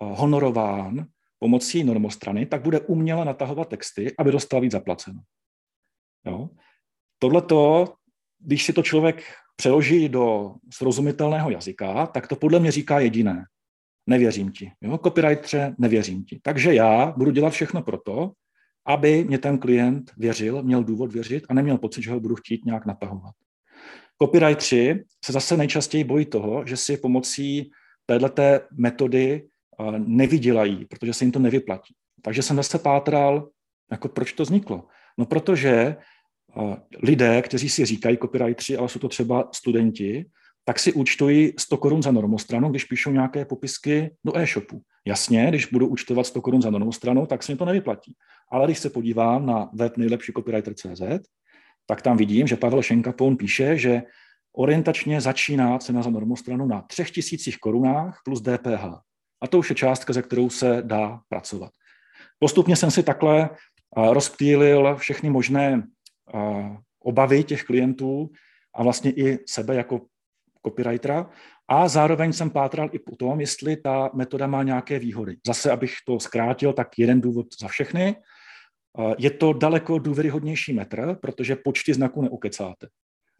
[0.00, 1.06] honorován
[1.38, 5.20] pomocí normostrany, tak bude uměle natahovat texty, aby dostal víc zaplaceno.
[6.26, 6.50] Jo?
[7.18, 7.94] Tohleto,
[8.38, 9.22] když si to člověk
[9.56, 13.44] přeloží do srozumitelného jazyka, tak to podle mě říká jediné.
[14.06, 14.72] Nevěřím ti.
[14.80, 14.98] Jo?
[14.98, 16.40] Copywriteře, nevěřím ti.
[16.42, 18.32] Takže já budu dělat všechno pro to,
[18.86, 22.64] aby mě ten klient věřil, měl důvod věřit a neměl pocit, že ho budu chtít
[22.64, 23.34] nějak natahovat.
[24.22, 27.70] Copywriteri se zase nejčastěji bojí toho, že si pomocí
[28.06, 29.48] této metody
[29.98, 31.94] nevydělají, protože se jim to nevyplatí.
[32.22, 33.48] Takže jsem zase pátral,
[33.90, 34.84] jako proč to vzniklo.
[35.18, 35.96] No protože
[37.02, 40.26] lidé, kteří si říkají copywriteri, ale jsou to třeba studenti,
[40.64, 44.82] tak si účtují 100 korun za normostranu, když píšou nějaké popisky do e-shopu.
[45.06, 48.14] Jasně, když budu účtovat 100 korun za normostranu, tak se mi to nevyplatí.
[48.52, 51.02] Ale když se podívám na web nejlepší copywriter.cz,
[51.86, 54.02] tak tam vidím, že Pavel Šenkapon píše, že
[54.52, 58.84] orientačně začíná cena za normostranu na 3000 korunách plus DPH.
[59.42, 61.72] A to už je částka, ze kterou se dá pracovat.
[62.38, 63.50] Postupně jsem si takhle
[63.96, 65.86] rozptýlil všechny možné
[67.00, 68.30] obavy těch klientů
[68.74, 70.00] a vlastně i sebe jako
[70.66, 71.30] copywritera
[71.68, 75.36] a zároveň jsem pátral i po tom, jestli ta metoda má nějaké výhody.
[75.46, 78.16] Zase, abych to zkrátil, tak jeden důvod za všechny.
[79.18, 82.88] Je to daleko důvěryhodnější metr, protože počty znaků neukecáte.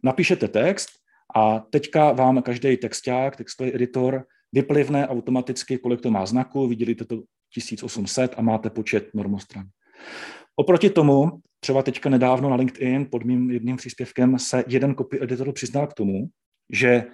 [0.03, 0.89] Napíšete text
[1.35, 7.23] a teďka vám každý texták, textový editor vyplivne automaticky, kolik to má znaků, vydělíte to
[7.53, 9.65] 1800 a máte počet normostran.
[10.55, 15.53] Oproti tomu, třeba teďka nedávno na LinkedIn pod mým jedným příspěvkem se jeden copy editor
[15.53, 16.27] přiznal k tomu,
[16.73, 17.05] že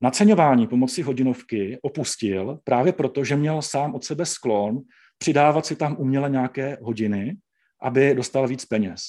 [0.00, 4.80] naceňování pomocí hodinovky opustil právě proto, že měl sám od sebe sklon
[5.18, 7.36] přidávat si tam uměle nějaké hodiny,
[7.82, 9.00] aby dostal víc peněz.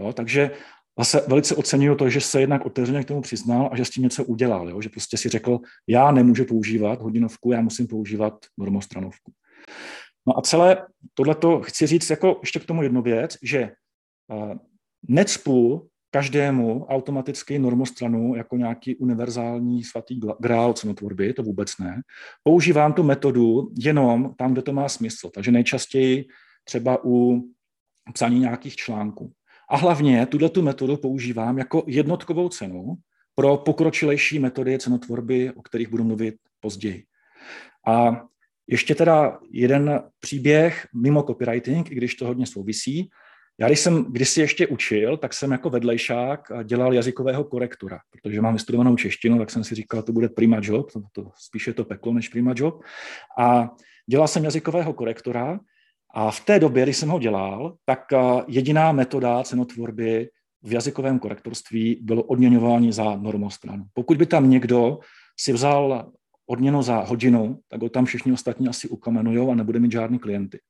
[0.00, 0.12] Jo?
[0.12, 0.50] Takže
[0.98, 4.02] zase velice oceňuju to, že se jednak otevřeně k tomu přiznal a že s tím
[4.02, 4.68] něco udělal.
[4.68, 4.80] Jo?
[4.80, 9.32] Že prostě si řekl, já nemůžu používat hodinovku, já musím používat normostranovku.
[10.26, 13.72] No a celé tohleto chci říct jako ještě k tomu jednu věc, že
[14.28, 14.54] uh,
[15.08, 22.02] necpu každému automaticky normostranu jako nějaký univerzální svatý grál cenotvorby, to vůbec ne.
[22.42, 25.30] Používám tu metodu jenom tam, kde to má smysl.
[25.34, 26.24] Takže nejčastěji
[26.64, 27.42] třeba u
[28.14, 29.32] psaní nějakých článků.
[29.70, 32.94] A hlavně tuhle tu metodu používám jako jednotkovou cenu
[33.34, 37.04] pro pokročilejší metody cenotvorby, o kterých budu mluvit později.
[37.86, 38.22] A
[38.66, 43.10] ještě teda jeden příběh mimo copywriting, i když to hodně souvisí.
[43.60, 48.52] Já když jsem kdysi ještě učil, tak jsem jako vedlejšák dělal jazykového korektora, protože mám
[48.52, 52.12] vystudovanou češtinu, tak jsem si říkal, to bude prima job, to, to spíše to peklo
[52.12, 52.82] než prima job.
[53.38, 53.70] A
[54.06, 55.60] dělal jsem jazykového korektora
[56.14, 58.00] a v té době, když jsem ho dělal, tak
[58.48, 60.28] jediná metoda cenotvorby
[60.62, 63.84] v jazykovém korektorství bylo odměňování za normostranu.
[63.92, 64.98] Pokud by tam někdo
[65.40, 66.12] si vzal
[66.46, 70.60] odměnu za hodinu, tak ho tam všichni ostatní asi ukamenujou a nebude mít žádný klienty.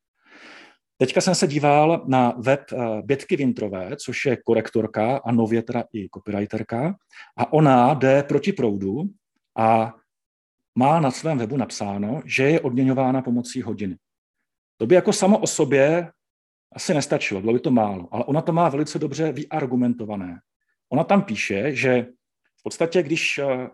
[0.96, 5.84] Teďka jsem se díval na web eh, Bětky Vintrové, což je korektorka a nově teda
[5.92, 6.94] i copywriterka.
[7.36, 9.02] A ona jde proti proudu
[9.56, 9.94] a
[10.74, 13.96] má na svém webu napsáno, že je odměňována pomocí hodiny.
[14.80, 16.12] To by jako samo o sobě
[16.72, 20.40] asi nestačilo, bylo by to málo, ale ona to má velice dobře vyargumentované.
[20.88, 22.06] Ona tam píše, že
[22.60, 23.68] v podstatě, když eh,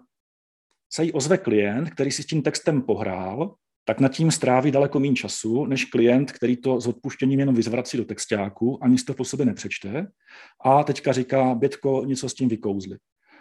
[0.92, 5.00] se jí ozve klient, který si s tím textem pohrál, tak nad tím stráví daleko
[5.00, 9.24] méně času, než klient, který to s odpuštěním jenom vyzvrací do textáku, ani to po
[9.24, 10.06] sobě nepřečte
[10.64, 12.98] a teďka říká, Bětko, něco s tím vykouzli.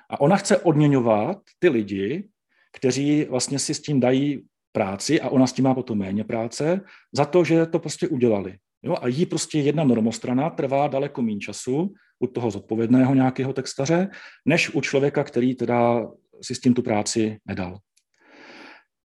[0.10, 2.30] A ona chce odměňovat ty lidi,
[2.74, 4.46] kteří vlastně si s tím dají
[4.76, 6.82] práci a ona s tím má potom méně práce,
[7.16, 8.58] za to, že to prostě udělali.
[8.84, 8.96] Jo?
[9.02, 14.08] A jí prostě jedna normostrana trvá daleko méně času u toho zodpovědného nějakého textaře,
[14.46, 16.08] než u člověka, který teda
[16.42, 17.78] si s tím tu práci nedal.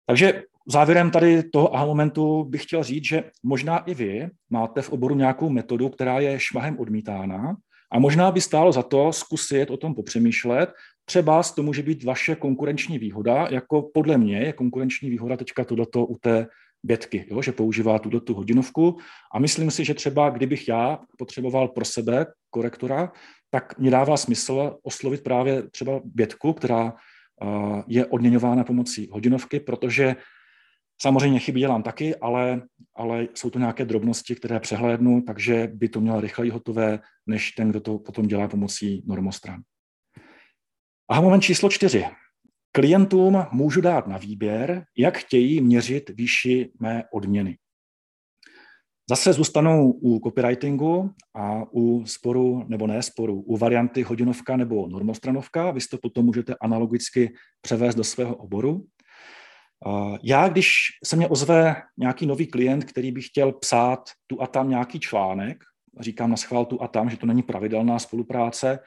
[0.05, 4.89] Takže závěrem tady toho aha momentu bych chtěl říct, že možná i vy máte v
[4.89, 7.55] oboru nějakou metodu, která je šmahem odmítána
[7.91, 10.69] a možná by stálo za to zkusit o tom popřemýšlet.
[11.05, 16.05] Třeba to může být vaše konkurenční výhoda, jako podle mě je konkurenční výhoda teďka tohleto
[16.05, 16.47] u té
[16.83, 18.97] bětky, jo, že používá tuto tu hodinovku
[19.33, 23.11] a myslím si, že třeba kdybych já potřeboval pro sebe korektora,
[23.49, 26.93] tak mi dává smysl oslovit právě třeba bětku, která
[27.87, 30.15] je odměňována pomocí hodinovky, protože
[31.01, 32.61] samozřejmě chyby dělám taky, ale,
[32.95, 37.69] ale jsou to nějaké drobnosti, které přehlédnu, takže by to mělo rychleji hotové, než ten,
[37.69, 39.61] kdo to potom dělá pomocí normostran.
[41.09, 42.05] A moment číslo čtyři.
[42.71, 47.57] Klientům můžu dát na výběr, jak chtějí měřit výši mé odměny.
[49.09, 55.71] Zase zůstanou u copywritingu a u sporu, nebo ne sporu, u varianty hodinovka nebo normostranovka.
[55.71, 58.85] Vy to potom můžete analogicky převést do svého oboru.
[60.23, 64.69] Já, když se mě ozve nějaký nový klient, který by chtěl psát tu a tam
[64.69, 65.63] nějaký článek,
[65.99, 68.79] říkám na schvál tu a tam, že to není pravidelná spolupráce,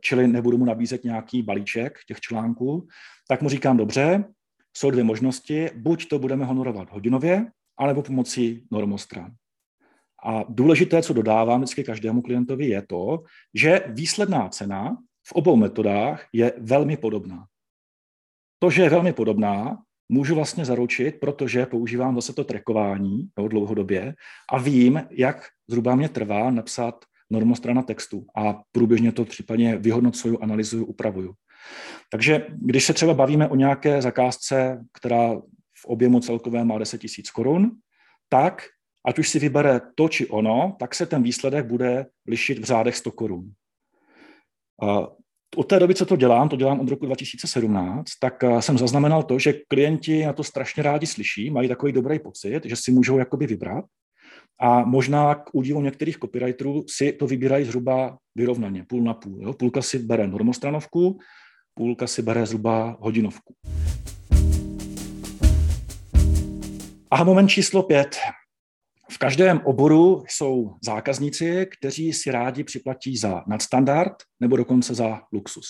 [0.00, 2.88] čili nebudu mu nabízet nějaký balíček těch článků,
[3.28, 4.24] tak mu říkám, dobře,
[4.76, 7.46] jsou dvě možnosti, buď to budeme honorovat hodinově,
[7.78, 9.32] anebo pomocí normostran.
[10.24, 13.22] A důležité, co dodávám vždycky každému klientovi, je to,
[13.54, 14.96] že výsledná cena
[15.28, 17.46] v obou metodách je velmi podobná.
[18.58, 24.14] To, že je velmi podobná, můžu vlastně zaručit, protože používám zase to trackování jo, dlouhodobě
[24.52, 30.84] a vím, jak zhruba mě trvá napsat normostrana textu a průběžně to případně vyhodnocuju, analyzuju,
[30.84, 31.34] upravuju.
[32.10, 35.36] Takže když se třeba bavíme o nějaké zakázce, která
[35.82, 37.70] v objemu celkovém má 10 000 korun,
[38.28, 38.62] tak
[39.06, 42.96] ať už si vybere to či ono, tak se ten výsledek bude lišit v řádech
[42.96, 43.52] 100 korun.
[45.56, 49.22] Od té doby, co to dělám, to dělám od roku 2017, tak eh, jsem zaznamenal
[49.22, 53.18] to, že klienti na to strašně rádi slyší, mají takový dobrý pocit, že si můžou
[53.18, 53.84] jakoby vybrat
[54.60, 59.42] a možná k údivu některých copywriterů si to vybírají zhruba vyrovnaně, půl na půl.
[59.42, 59.52] Jo?
[59.52, 61.18] Půlka si bere normostranovku,
[61.74, 63.54] půlka si bere zhruba hodinovku.
[67.10, 68.16] A moment číslo pět.
[69.10, 75.66] V každém oboru jsou zákazníci, kteří si rádi připlatí za nadstandard nebo dokonce za luxus.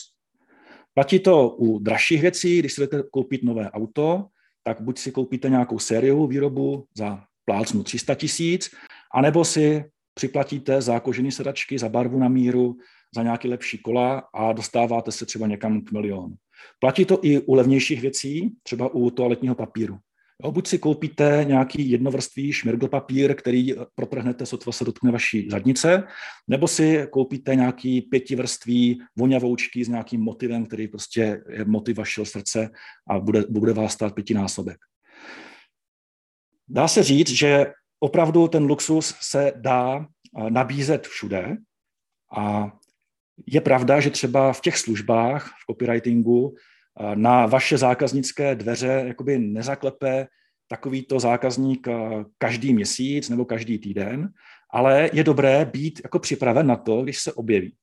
[0.95, 4.27] Platí to u dražších věcí, když si jdete koupit nové auto,
[4.63, 8.71] tak buď si koupíte nějakou sériovou výrobu za plácnu 300 tisíc,
[9.15, 12.77] anebo si připlatíte za kožený sedačky, za barvu na míru,
[13.15, 16.35] za nějaký lepší kola a dostáváte se třeba někam k milionu.
[16.81, 19.99] Platí to i u levnějších věcí, třeba u toaletního papíru.
[20.45, 26.03] Jo, buď si koupíte nějaký jednovrstvý šmirgl papír, který protrhnete, sotva se dotkne vaší zadnice,
[26.49, 32.71] nebo si koupíte nějaký pětivrství voňavoučky s nějakým motivem, který prostě je motiv vašeho srdce
[33.09, 34.79] a bude, bude vás stát pětinásobek.
[36.73, 40.07] Dá se říct, že opravdu ten luxus se dá
[40.49, 41.57] nabízet všude
[42.37, 42.73] a
[43.47, 46.55] je pravda, že třeba v těch službách, v copywritingu,
[47.15, 50.27] na vaše zákaznické dveře jakoby nezaklepe
[50.69, 51.89] takovýto zákazník
[52.39, 54.33] každý měsíc nebo každý týden,
[54.71, 57.75] ale je dobré být jako připraven na to, když se objeví.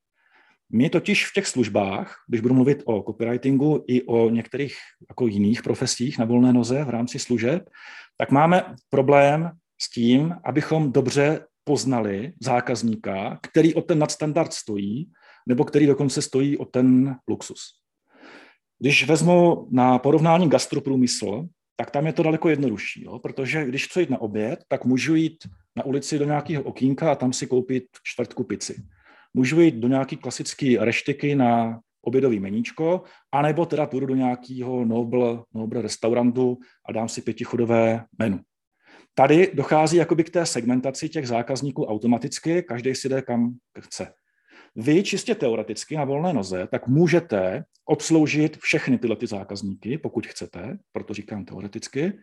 [0.71, 4.75] My totiž v těch službách, když budu mluvit o copywritingu i o některých
[5.09, 7.69] jako jiných profesích na volné noze v rámci služeb,
[8.17, 9.51] tak máme problém
[9.81, 15.11] s tím, abychom dobře poznali zákazníka, který o ten nadstandard stojí,
[15.47, 17.61] nebo který dokonce stojí o ten luxus.
[18.79, 23.19] Když vezmu na porovnání gastroprůmysl, tak tam je to daleko jednodušší, jo?
[23.19, 25.37] protože když chci jít na oběd, tak můžu jít
[25.75, 28.75] na ulici do nějakého okýnka a tam si koupit čtvrtku pici.
[29.37, 35.39] Můžu jít do nějaké klasické reštiky na obědový meníčko, anebo teda půjdu do nějakého Noble,
[35.53, 38.39] Noble restaurantu a dám si pětichodové menu.
[39.13, 44.13] Tady dochází jakoby k té segmentaci těch zákazníků automaticky, každý si jde kam chce.
[44.75, 50.77] Vy čistě teoreticky na volné noze, tak můžete obsloužit všechny tyhle ty zákazníky, pokud chcete,
[50.91, 52.13] proto říkám teoreticky,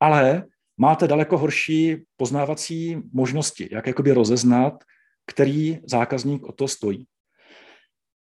[0.00, 0.44] ale
[0.76, 4.84] máte daleko horší poznávací možnosti, jak jakoby rozeznat,
[5.28, 7.06] který zákazník o to stojí.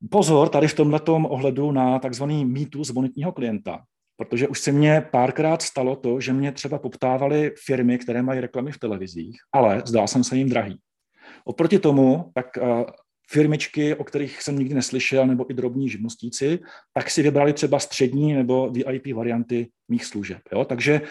[0.09, 3.83] Pozor tady v tomto ohledu na takzvaný mýtus bonitního klienta,
[4.17, 8.71] protože už se mně párkrát stalo to, že mě třeba poptávali firmy, které mají reklamy
[8.71, 10.79] v televizích, ale zdá jsem se jim drahý.
[11.45, 12.85] Oproti tomu, tak eh,
[13.31, 16.59] firmičky, o kterých jsem nikdy neslyšel, nebo i drobní živnostníci,
[16.93, 20.41] tak si vybrali třeba střední nebo VIP varianty mých služeb.
[20.53, 20.65] Jo?
[20.65, 21.01] Takže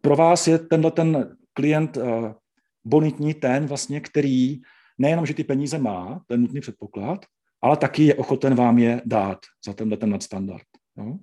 [0.00, 2.34] pro vás je tenhle ten klient eh,
[2.84, 4.60] bonitní ten, vlastně, který
[4.98, 7.26] nejenom, že ty peníze má, ten nutný předpoklad,
[7.62, 10.66] ale taky je ochoten vám je dát za tenhle ten nadstandard.
[10.96, 11.18] Jo?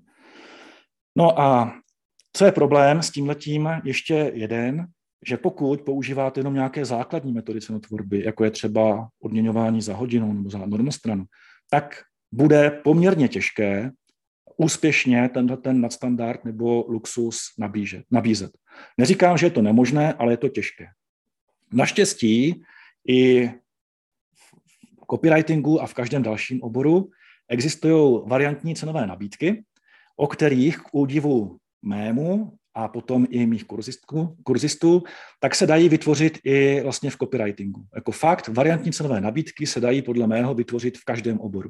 [1.17, 1.79] No a
[2.33, 3.69] co je problém s tímhletím?
[3.83, 4.87] Ještě jeden,
[5.27, 10.49] že pokud používáte jenom nějaké základní metody cenotvorby, jako je třeba odměňování za hodinu nebo
[10.49, 11.25] za normostranu,
[11.69, 13.91] tak bude poměrně těžké
[14.57, 18.51] úspěšně tenhle ten nadstandard nebo luxus nabížet, nabízet.
[18.97, 20.85] Neříkám, že je to nemožné, ale je to těžké.
[21.73, 22.63] Naštěstí
[23.07, 23.51] i
[25.11, 27.09] copywritingu a v každém dalším oboru
[27.49, 29.63] existují variantní cenové nabídky,
[30.15, 35.03] o kterých k údivu mému a potom i mých kurzistů, kurzistů,
[35.39, 37.85] tak se dají vytvořit i vlastně v copywritingu.
[37.95, 41.69] Jako fakt, variantní cenové nabídky se dají podle mého vytvořit v každém oboru.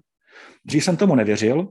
[0.65, 1.69] Dřív jsem tomu nevěřil,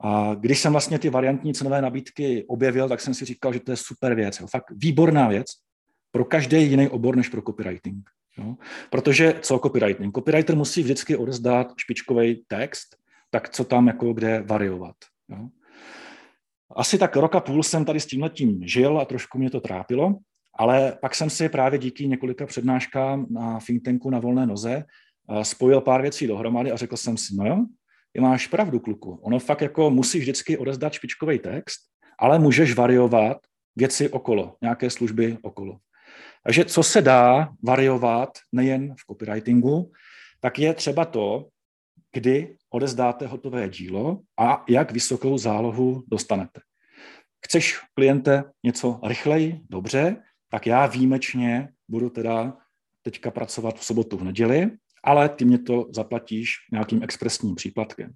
[0.00, 3.70] a když jsem vlastně ty variantní cenové nabídky objevil, tak jsem si říkal, že to
[3.70, 4.40] je super věc.
[4.40, 4.46] Jo.
[4.46, 5.46] Fakt výborná věc
[6.10, 8.10] pro každý jiný obor než pro copywriting.
[8.38, 8.54] Jo.
[8.90, 10.14] Protože co copywriting?
[10.14, 12.96] Copywriter musí vždycky odezdát špičkový text,
[13.30, 14.96] tak co tam jako kde variovat.
[15.28, 15.48] Jo.
[16.76, 20.14] Asi tak roka půl jsem tady s tímhletím žil a trošku mě to trápilo,
[20.58, 24.84] ale pak jsem si právě díky několika přednáškám na think tanku na volné noze
[25.30, 27.64] eh, spojil pár věcí dohromady a řekl jsem si, no jo,
[28.20, 29.18] máš pravdu, kluku.
[29.22, 31.78] Ono fakt jako musí vždycky odezdat špičkový text,
[32.18, 33.36] ale můžeš variovat
[33.76, 35.78] věci okolo, nějaké služby okolo.
[36.46, 39.92] Takže co se dá variovat nejen v copywritingu,
[40.40, 41.48] tak je třeba to,
[42.12, 46.60] kdy odezdáte hotové dílo a jak vysokou zálohu dostanete.
[47.46, 50.16] Chceš kliente něco rychleji, dobře,
[50.50, 52.56] tak já výjimečně budu teda
[53.02, 54.70] teďka pracovat v sobotu, v neděli
[55.06, 58.12] ale ty mě to zaplatíš nějakým expresním příplatkem.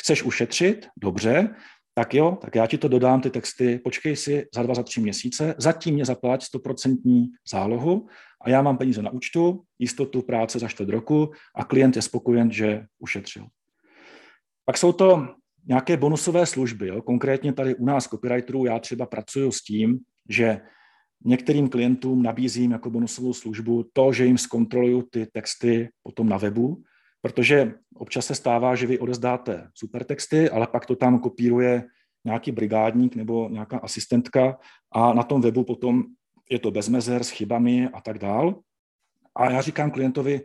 [0.00, 0.88] Chceš ušetřit?
[0.96, 1.54] Dobře,
[1.94, 5.00] tak jo, tak já ti to dodám, ty texty, počkej si za dva, za tři
[5.00, 8.06] měsíce, zatím mě zaplať 100% zálohu
[8.44, 12.52] a já mám peníze na účtu, jistotu práce za čtvrt roku a klient je spokojen,
[12.52, 13.46] že ušetřil.
[14.64, 15.28] Pak jsou to
[15.68, 16.88] nějaké bonusové služby.
[16.88, 17.02] Jo.
[17.02, 20.60] Konkrétně tady u nás copywriterů já třeba pracuji s tím, že
[21.24, 26.82] některým klientům nabízím jako bonusovou službu to, že jim zkontroluju ty texty potom na webu,
[27.24, 31.84] protože občas se stává, že vy odezdáte super texty, ale pak to tam kopíruje
[32.24, 34.58] nějaký brigádník nebo nějaká asistentka
[34.92, 36.04] a na tom webu potom
[36.50, 38.60] je to bez mezer, s chybami a tak dál.
[39.36, 40.40] A já říkám klientovi,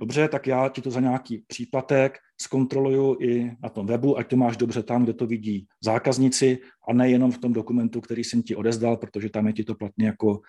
[0.00, 4.36] dobře, tak já ti to za nějaký příplatek zkontroluju i na tom webu, ať to
[4.36, 6.58] máš dobře tam, kde to vidí zákazníci
[6.88, 10.06] a nejenom v tom dokumentu, který jsem ti odezdal, protože tam je ti to platně
[10.06, 10.40] jako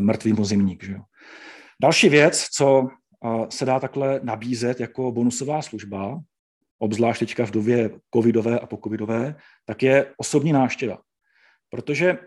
[0.00, 0.84] mrtvý mozimník.
[0.84, 1.00] Že jo.
[1.82, 2.88] Další věc, co
[3.48, 6.20] se dá takhle nabízet jako bonusová služba,
[6.78, 10.98] obzvlášť teďka v době covidové a pocovidové, tak je osobní náštěva.
[11.70, 12.18] Protože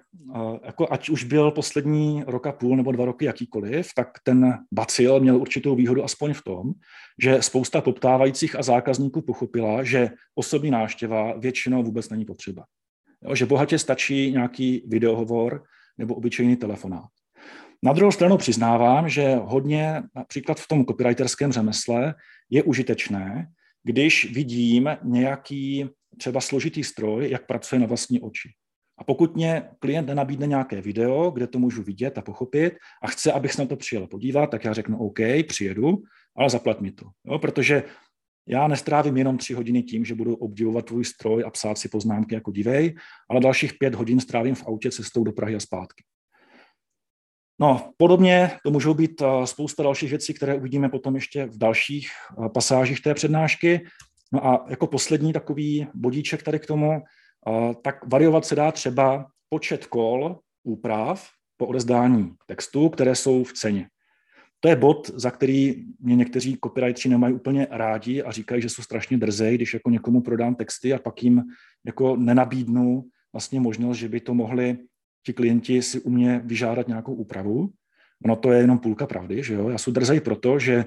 [0.66, 5.20] jako ať už byl poslední rok a půl nebo dva roky jakýkoliv, tak ten bacil
[5.20, 6.74] měl určitou výhodu aspoň v tom,
[7.24, 12.66] že spousta poptávajících a zákazníků pochopila, že osobní náštěva většinou vůbec není potřeba.
[13.24, 15.64] Jo, že bohatě stačí nějaký videohovor
[15.98, 17.10] nebo obyčejný telefonát.
[17.84, 22.16] Na druhou stranu přiznávám, že hodně například v tom copywriterském řemesle
[22.50, 23.48] je užitečné,
[23.84, 28.50] když vidím nějaký třeba složitý stroj, jak pracuje na vlastní oči.
[28.98, 32.74] A pokud mě klient nenabídne nějaké video, kde to můžu vidět a pochopit
[33.04, 35.98] a chce, abych se na to přijel podívat, tak já řeknu OK, přijedu,
[36.38, 37.06] ale zaplat mi to.
[37.26, 37.84] Jo, protože
[38.48, 42.36] já nestrávím jenom tři hodiny tím, že budu obdivovat tvůj stroj a psát si poznámky
[42.36, 42.96] jako divej,
[43.30, 46.04] ale dalších pět hodin strávím v autě cestou do Prahy a zpátky.
[47.60, 52.10] No, podobně to můžou být eh, spousta dalších věcí, které uvidíme potom ještě v dalších
[52.46, 53.86] eh, pasážích té přednášky.
[54.34, 59.26] No a jako poslední takový bodíček tady k tomu, eh, tak variovat se dá třeba
[59.50, 63.88] počet kol úprav po odezdání textu, které jsou v ceně.
[64.60, 68.84] To je bod, za který mě někteří copywriteri nemají úplně rádi a říkají, že jsou
[68.84, 71.44] strašně drzej, když jako někomu prodám texty a pak jim
[71.86, 73.04] jako nenabídnu
[73.34, 74.78] vlastně možnost, že by to mohli
[75.28, 77.70] ti klienti si u mě vyžádat nějakou úpravu.
[78.26, 79.70] Ono to je jenom půlka pravdy, že jo.
[79.70, 80.86] Já jsem drzej proto, že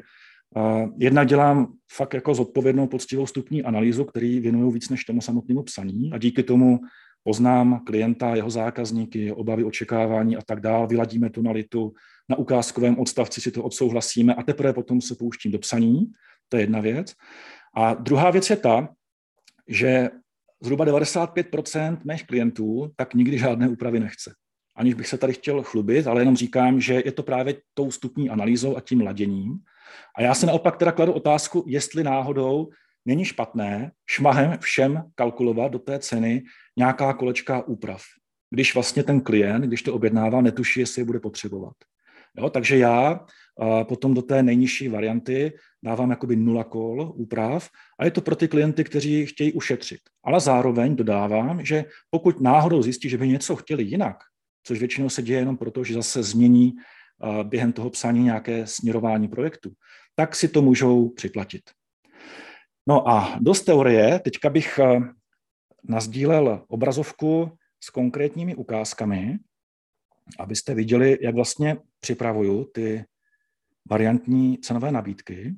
[0.57, 5.63] uh, jednak dělám fakt jako zodpovědnou poctivou stupní analýzu, který věnuju víc než tomu samotnému
[5.63, 6.81] psaní a díky tomu
[7.23, 11.93] poznám klienta, jeho zákazníky, obavy, očekávání a tak dále, vyladíme tonalitu,
[12.29, 16.09] na ukázkovém odstavci si to odsouhlasíme a teprve potom se pouštím do psaní,
[16.49, 17.13] to je jedna věc.
[17.77, 18.89] A druhá věc je ta,
[19.69, 20.11] že
[20.63, 24.35] zhruba 95% mých klientů tak nikdy žádné úpravy nechce.
[24.77, 28.31] Aniž bych se tady chtěl chlubit, ale jenom říkám, že je to právě tou stupní
[28.31, 29.59] analýzou a tím laděním.
[30.17, 32.71] A já se naopak teda kladu otázku, jestli náhodou
[33.05, 36.43] není špatné šmahem všem kalkulovat do té ceny
[36.77, 38.03] nějaká kolečka úprav.
[38.51, 41.75] Když vlastně ten klient, když to objednává, netuší, jestli je bude potřebovat.
[42.39, 43.27] Jo, takže já
[43.89, 45.53] potom do té nejnižší varianty
[45.85, 47.69] dávám jakoby nula kol úprav
[47.99, 50.01] a je to pro ty klienty, kteří chtějí ušetřit.
[50.25, 54.17] Ale zároveň dodávám, že pokud náhodou zjistí, že by něco chtěli jinak,
[54.63, 56.73] což většinou se děje jenom proto, že zase změní
[57.43, 59.73] během toho psání nějaké směrování projektu,
[60.15, 61.63] tak si to můžou připlatit.
[62.89, 64.81] No a dost teorie, teďka bych
[65.89, 67.53] nazdílel obrazovku
[67.85, 69.39] s konkrétními ukázkami,
[70.39, 73.05] abyste viděli, jak vlastně připravuju ty
[73.91, 75.55] variantní cenové nabídky.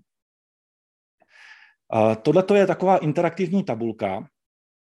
[2.23, 4.29] Tohle je taková interaktivní tabulka,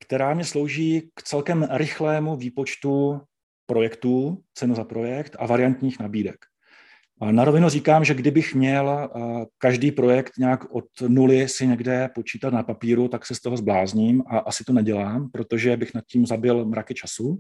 [0.06, 3.22] která mě slouží k celkem rychlému výpočtu
[3.66, 6.46] projektů, cenu za projekt a variantních nabídek.
[7.22, 9.10] Na rovinu říkám, že kdybych měl
[9.58, 14.24] každý projekt nějak od nuly si někde počítat na papíru, tak se z toho zblázním
[14.28, 17.40] a asi to nedělám, protože bych nad tím zabil mraky času.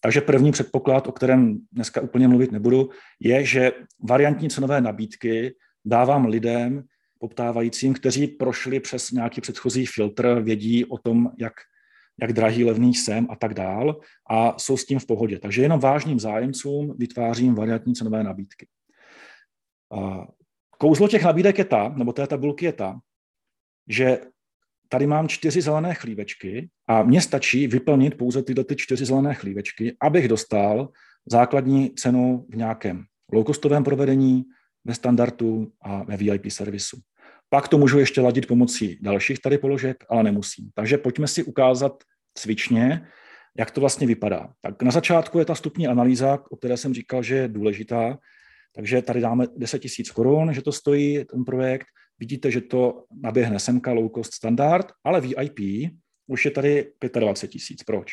[0.00, 2.90] Takže první předpoklad, o kterém dneska úplně mluvit nebudu,
[3.20, 3.72] je, že
[4.08, 5.54] variantní cenové nabídky
[5.84, 6.82] dávám lidem,
[7.18, 11.52] poptávajícím, kteří prošli přes nějaký předchozí filtr, vědí o tom, jak,
[12.20, 14.00] jak drahý, levný jsem a tak dál
[14.30, 15.38] a jsou s tím v pohodě.
[15.38, 18.66] Takže jenom vážným zájemcům vytvářím variantní cenové nabídky.
[20.78, 23.00] Kouzlo těch nabídek je ta, nebo té tabulky je ta,
[23.88, 24.20] že
[24.88, 29.96] tady mám čtyři zelené chlívečky a mně stačí vyplnit pouze tyhle ty čtyři zelené chlívečky,
[30.00, 30.88] abych dostal
[31.26, 34.44] základní cenu v nějakém low-costovém provedení,
[34.84, 37.00] ve standardu a ve VIP servisu.
[37.48, 40.70] Pak to můžu ještě ladit pomocí dalších tady položek, ale nemusím.
[40.74, 41.92] Takže pojďme si ukázat
[42.34, 43.06] cvičně,
[43.58, 44.52] jak to vlastně vypadá.
[44.60, 48.18] Tak na začátku je ta stupní analýza, o které jsem říkal, že je důležitá,
[48.74, 51.86] takže tady dáme 10 000 korun, že to stojí ten projekt.
[52.18, 55.90] vidíte, že to naběhne semka low cost standard, ale VIP
[56.26, 57.82] už je tady 25 tisíc.
[57.82, 58.12] Proč?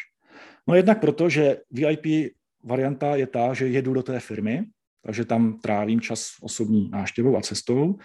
[0.67, 2.33] No jednak proto, že VIP
[2.63, 4.63] varianta je ta, že jedu do té firmy,
[5.05, 7.97] takže tam trávím čas osobní náštěvou a cestou.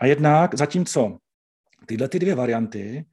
[0.00, 1.18] A jednak zatímco
[1.86, 3.04] tyhle ty dvě varianty,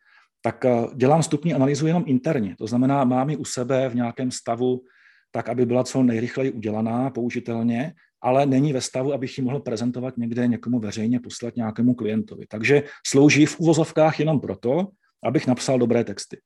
[0.41, 2.55] tak eh, dělám stupní analýzu jenom interně.
[2.57, 4.83] To znamená, mám ji u sebe v nějakém stavu
[5.31, 10.17] tak, aby byla co nejrychleji udělaná, použitelně, ale není ve stavu, abych ji mohl prezentovat
[10.17, 12.45] někde někomu veřejně, poslat nějakému klientovi.
[12.47, 14.87] Takže slouží v uvozovkách jenom proto,
[15.23, 16.37] abych napsal dobré texty.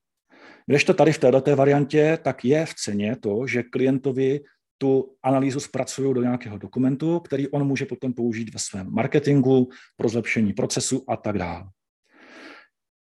[0.65, 4.39] Když to tady v této variantě, tak je v ceně to, že klientovi
[4.77, 10.09] tu analýzu zpracuju do nějakého dokumentu, který on může potom použít ve svém marketingu, pro
[10.09, 11.63] zlepšení procesu a tak dále.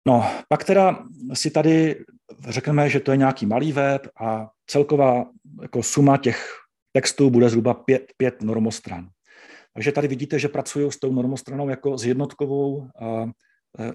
[0.06, 2.04] No, pak teda si tady
[2.48, 5.30] řekneme, že to je nějaký malý web a celková
[5.62, 6.61] jako suma těch
[6.92, 9.08] textů bude zhruba pět, pět normostran.
[9.74, 12.88] Takže tady vidíte, že pracuju s tou normostranou jako s jednotkovou,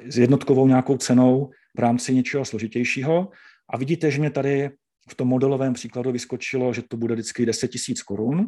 [0.10, 3.30] s jednotkovou nějakou cenou v rámci něčeho složitějšího.
[3.70, 4.70] A vidíte, že mě tady
[5.10, 8.48] v tom modelovém příkladu vyskočilo, že to bude vždycky 10 000 korun.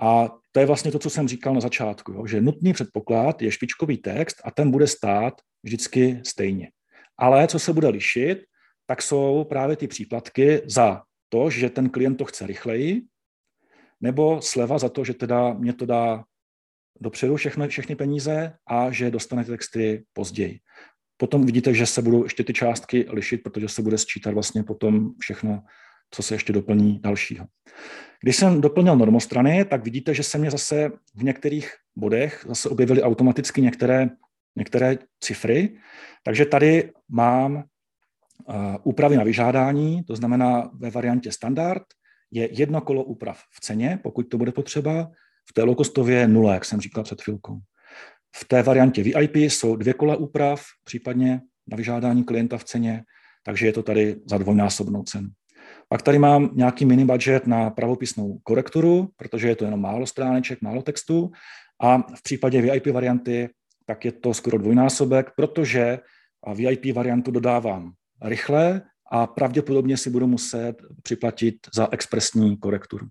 [0.00, 3.50] A to je vlastně to, co jsem říkal na začátku, jo, že nutný předpoklad je
[3.50, 6.70] špičkový text a ten bude stát vždycky stejně.
[7.18, 8.38] Ale co se bude lišit,
[8.86, 13.02] tak jsou právě ty příplatky za to, že ten klient to chce rychleji,
[14.04, 16.24] nebo sleva za to, že teda mě to dá
[17.00, 20.60] dopředu všechny, všechny peníze a že dostanete texty později.
[21.16, 25.12] Potom vidíte, že se budou ještě ty částky lišit, protože se bude sčítat vlastně potom
[25.20, 25.62] všechno,
[26.10, 27.46] co se ještě doplní dalšího.
[28.20, 33.02] Když jsem doplnil normostrany, tak vidíte, že se mě zase v některých bodech zase objevily
[33.02, 34.08] automaticky některé,
[34.56, 35.78] některé cifry.
[36.24, 37.64] Takže tady mám uh,
[38.82, 41.82] úpravy na vyžádání, to znamená ve variantě standard
[42.34, 45.10] je jedno kolo úprav v ceně, pokud to bude potřeba,
[45.50, 47.58] v té low-costově nula, jak jsem říkal před chvilkou.
[48.36, 53.02] V té variantě VIP jsou dvě kola úprav, případně na vyžádání klienta v ceně,
[53.44, 55.28] takže je to tady za dvojnásobnou cenu.
[55.88, 60.62] Pak tady mám nějaký mini budget na pravopisnou korekturu, protože je to jenom málo stráneček,
[60.62, 61.30] málo textu.
[61.80, 63.48] A v případě VIP varianty,
[63.86, 65.98] tak je to skoro dvojnásobek, protože
[66.54, 73.06] VIP variantu dodávám rychle a pravděpodobně si budu muset připlatit za expresní korekturu.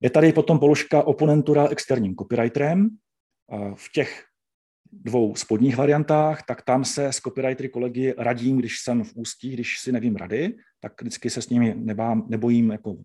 [0.00, 2.88] Je tady potom položka oponentura externím copywriterem,
[3.74, 4.24] v těch
[4.92, 9.78] dvou spodních variantách, tak tam se s copywritery kolegy radím, když jsem v ústí, když
[9.78, 12.96] si nevím rady, tak vždycky se s nimi nebám, nebojím jako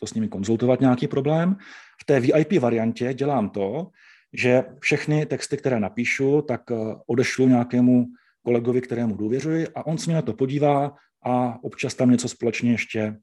[0.00, 1.56] to s nimi konzultovat nějaký problém.
[2.00, 3.90] V té VIP variantě dělám to,
[4.32, 6.74] že všechny texty, které napíšu, tak eh,
[7.06, 8.06] odešlu nějakému
[8.42, 12.70] kolegovi, kterému důvěřuji a on se mě na to podívá a občas tam něco společně
[12.70, 13.16] ještě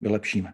[0.00, 0.52] vylepšíme.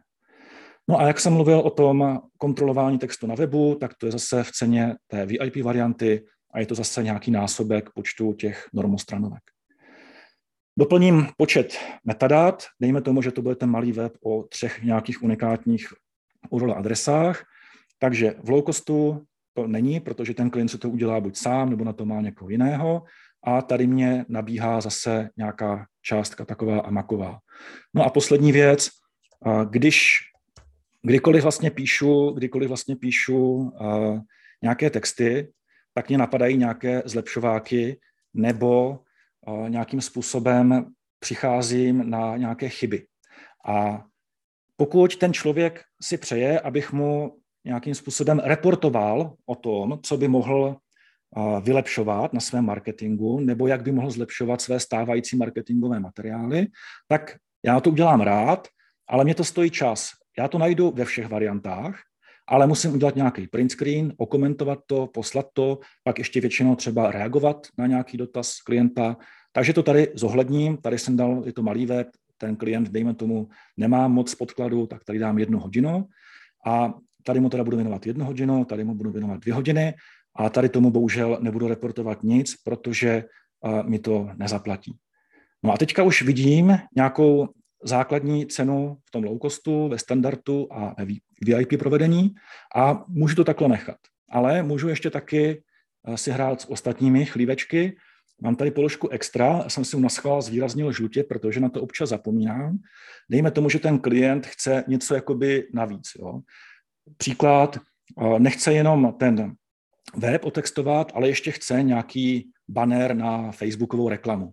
[0.89, 4.43] No a jak jsem mluvil o tom kontrolování textu na webu, tak to je zase
[4.43, 6.25] v ceně té VIP varianty
[6.55, 9.43] a je to zase nějaký násobek počtu těch normostranovek.
[10.79, 15.89] Doplním počet metadat, dejme tomu, že to bude ten malý web o třech nějakých unikátních
[16.51, 17.45] URL adresách,
[17.99, 19.25] takže v low costu
[19.55, 22.51] to není, protože ten klient se to udělá buď sám, nebo na to má někoho
[22.51, 23.03] jiného.
[23.45, 27.39] A tady mě nabíhá zase nějaká částka taková a maková.
[27.95, 28.89] No a poslední věc,
[29.71, 30.19] když
[31.03, 33.73] kdykoliv vlastně píšu, kdykoliv vlastně píšu
[34.63, 35.53] nějaké texty,
[35.95, 38.01] tak mě napadají nějaké zlepšováky
[38.35, 39.01] nebo
[39.69, 40.87] nějakým způsobem
[41.19, 43.07] přicházím na nějaké chyby.
[43.67, 44.05] A
[44.77, 50.77] pokud ten člověk si přeje, abych mu nějakým způsobem reportoval o tom, co by mohl
[51.61, 56.67] vylepšovat na svém marketingu, nebo jak by mohl zlepšovat své stávající marketingové materiály,
[57.09, 58.69] tak já to udělám rád,
[59.09, 60.11] ale mě to stojí čas.
[60.39, 62.01] Já to najdu ve všech variantách,
[62.49, 67.67] ale musím udělat nějaký print screen, okomentovat to, poslat to, pak ještě většinou třeba reagovat
[67.79, 69.17] na nějaký dotaz klienta.
[69.53, 72.09] Takže to tady zohledním, tady jsem dal, je to malý web,
[72.39, 76.07] ten klient, dejme tomu, nemá moc podkladu, tak tady dám jednu hodinu
[76.67, 79.95] a tady mu teda budu věnovat jednu hodinu, tady mu budu věnovat dvě hodiny
[80.37, 83.25] a tady tomu bohužel nebudu reportovat nic, protože
[83.83, 84.97] mi to nezaplatí.
[85.63, 87.49] No a teďka už vidím nějakou
[87.85, 91.07] základní cenu v tom low costu, ve standardu a ve
[91.57, 92.35] VIP provedení
[92.77, 93.97] a můžu to takhle nechat.
[94.31, 95.63] Ale můžu ještě taky
[96.15, 97.97] si hrát s ostatními chlívečky.
[98.43, 102.79] Mám tady položku extra, jsem si ji naschvál zvýraznil žlutě, protože na to občas zapomínám.
[103.31, 106.11] Dejme tomu, že ten klient chce něco jakoby navíc.
[106.19, 106.41] Jo.
[107.17, 107.79] Příklad,
[108.39, 109.55] nechce jenom ten
[110.17, 114.53] web otextovat, ale ještě chce nějaký banner na facebookovou reklamu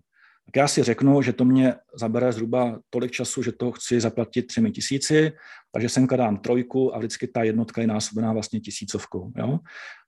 [0.52, 4.42] tak já si řeknu, že to mě zabere zhruba tolik času, že to chci zaplatit
[4.42, 5.32] třemi tisíci,
[5.72, 9.32] takže semka dám trojku a vždycky ta jednotka je násobená vlastně tisícovkou.
[9.36, 9.58] Jo?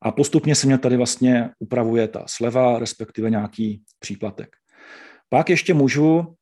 [0.03, 4.49] A postupně se mě tady vlastně upravuje ta sleva, respektive nějaký příplatek.
[5.29, 6.35] Pak ještě můžu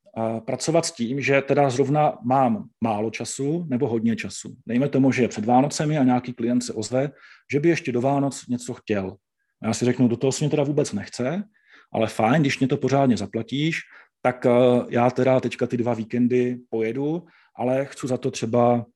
[0.47, 4.57] pracovat s tím, že teda zrovna mám málo času nebo hodně času.
[4.67, 7.11] Dejme tomu, že je před Vánocemi a nějaký klient se ozve,
[7.53, 9.17] že by ještě do Vánoc něco chtěl.
[9.63, 11.45] A já si řeknu, do toho se mě teda vůbec nechce,
[11.93, 13.81] ale fajn, když mě to pořádně zaplatíš,
[14.23, 14.51] tak eh,
[14.89, 18.87] já teda teďka ty dva víkendy pojedu, ale chci za to třeba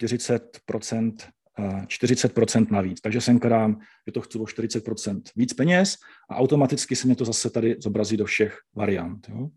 [0.00, 1.12] 40%,
[1.58, 3.00] 40% eh, navíc.
[3.00, 5.96] Takže sem dám, že to chci o 40% víc peněz
[6.30, 9.28] a automaticky se mě to zase tady zobrazí do všech variant.
[9.28, 9.48] Jo.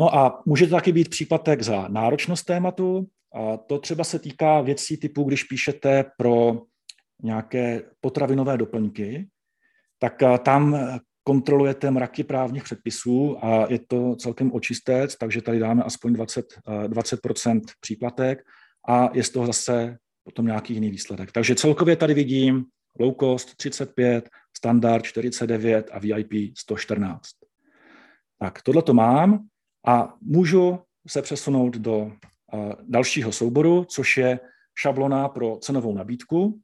[0.00, 3.06] No a může to taky být příplatek za náročnost tématu.
[3.34, 6.62] A to třeba se týká věcí typu, když píšete pro
[7.22, 9.28] nějaké potravinové doplňky,
[9.98, 10.78] tak eh, tam
[11.24, 17.56] kontrolujete mraky právních předpisů a je to celkem očistec, takže tady dáme aspoň 20, 20%
[17.56, 18.42] eh, příplatek
[18.88, 21.32] a je z toho zase potom nějaký jiný výsledek.
[21.32, 22.64] Takže celkově tady vidím
[22.98, 27.22] low cost 35, standard 49 a VIP 114.
[28.38, 29.49] Tak tohle to mám
[29.86, 30.78] a můžu
[31.08, 32.12] se přesunout do
[32.54, 34.40] eh, dalšího souboru, což je
[34.78, 36.60] šablona pro cenovou nabídku.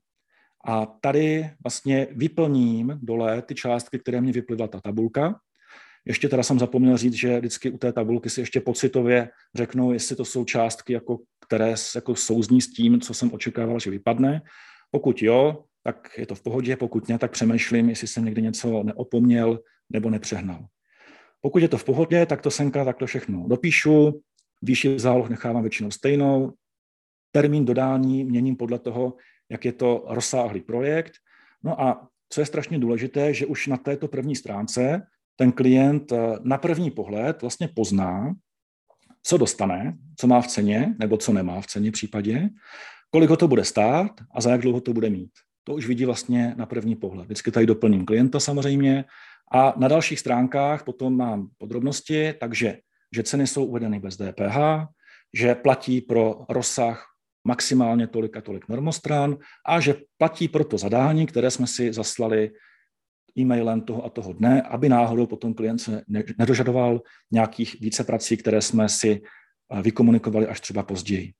[0.64, 5.40] A tady vlastně vyplním dole ty částky, které mě vyplivla ta tabulka.
[6.04, 10.16] Ještě teda jsem zapomněl říct, že vždycky u té tabulky si ještě pocitově řeknu, jestli
[10.16, 14.42] to jsou částky, jako, které jako souzní s tím, co jsem očekával, že vypadne.
[14.90, 18.82] Pokud jo, tak je to v pohodě, pokud ne, tak přemýšlím, jestli jsem někdy něco
[18.82, 19.60] neopomněl
[19.92, 20.66] nebo nepřehnal.
[21.47, 24.22] Pokud je to v pohodě, tak to semka takto všechno dopíšu,
[24.62, 26.53] výši záloh nechávám většinou stejnou,
[27.32, 29.14] termín dodání měním podle toho,
[29.51, 31.12] jak je to rozsáhlý projekt.
[31.62, 36.18] No a co je strašně důležité, že už na této první stránce ten klient eh,
[36.42, 38.34] na první pohled vlastně pozná,
[39.22, 42.49] co dostane, co má v ceně, nebo co nemá v ceně případě,
[43.11, 45.30] kolik ho to bude stát a za jak dlouho to bude mít.
[45.64, 47.24] To už vidí vlastně na první pohled.
[47.24, 49.05] Vždycky tady doplním klienta samozřejmě
[49.53, 52.78] a na dalších stránkách potom mám podrobnosti, takže
[53.14, 54.59] že ceny jsou uvedeny bez DPH,
[55.34, 57.07] že platí pro rozsah
[57.44, 59.36] maximálně tolik a tolik normostran
[59.66, 62.51] a že platí pro to zadání, které jsme si zaslali
[63.38, 66.03] e-mailem toho a toho dne, aby náhodou potom klient se
[66.38, 71.32] nedožadoval nějakých více prací, které jsme si eh, vykomunikovali až třeba později.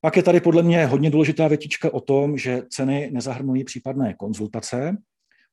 [0.00, 4.96] Pak je tady podle mě hodně důležitá větička o tom, že ceny nezahrnují případné konzultace.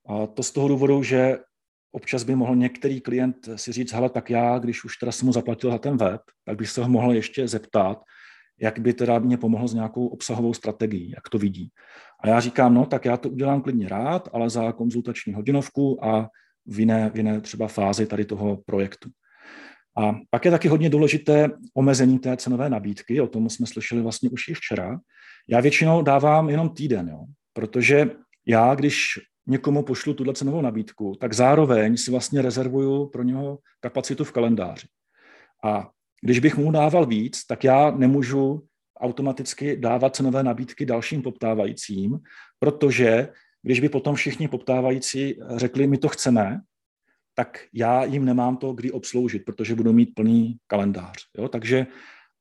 [0.08, 1.38] A to z toho důvodu, že
[1.92, 5.34] občas by mohl některý klient si říct, hele, tak já, když už teda jsem mu
[5.34, 8.04] zaplatil za ten web, tak bych se ho mohl ještě zeptat,
[8.60, 11.70] jak by teda mě pomohl s nějakou obsahovou strategií, jak to vidí.
[12.24, 16.30] A já říkám, no tak já to udělám klidně rád, ale za konzultační hodinovku a
[16.66, 19.10] v jiné, v jiné třeba fázi tady toho projektu.
[19.98, 24.30] A pak je taky hodně důležité omezení té cenové nabídky, o tom jsme slyšeli vlastně
[24.30, 25.00] už i včera.
[25.48, 28.12] Já většinou dávám jenom týden, jo, protože
[28.46, 34.24] já, když někomu pošlu tuhle cenovou nabídku, tak zároveň si vlastně rezervuju pro něho kapacitu
[34.24, 34.88] v kalendáři.
[35.64, 35.90] A
[36.22, 38.68] když bych mu dával víc, tak já nemůžu
[39.00, 42.20] automaticky dávat cenové nabídky dalším poptávajícím,
[42.60, 43.30] protože
[43.62, 46.62] když by potom všichni poptávající řekli, my to chceme,
[47.36, 51.18] tak já jim nemám to kdy obsloužit, protože budu mít plný kalendář.
[51.38, 51.48] Jo?
[51.48, 51.88] Takže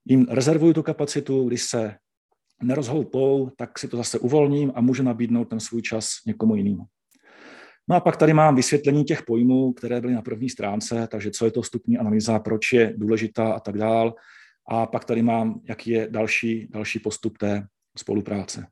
[0.05, 1.97] jim rezervuju tu kapacitu, když se
[2.63, 6.85] nerozhoupou, tak si to zase uvolním a můžu nabídnout ten svůj čas někomu jinému.
[7.89, 11.45] No a pak tady mám vysvětlení těch pojmů, které byly na první stránce, takže co
[11.45, 14.14] je to vstupní analýza, proč je důležitá a tak dál.
[14.68, 17.66] A pak tady mám, jaký je další, další postup té
[17.99, 18.66] spolupráce.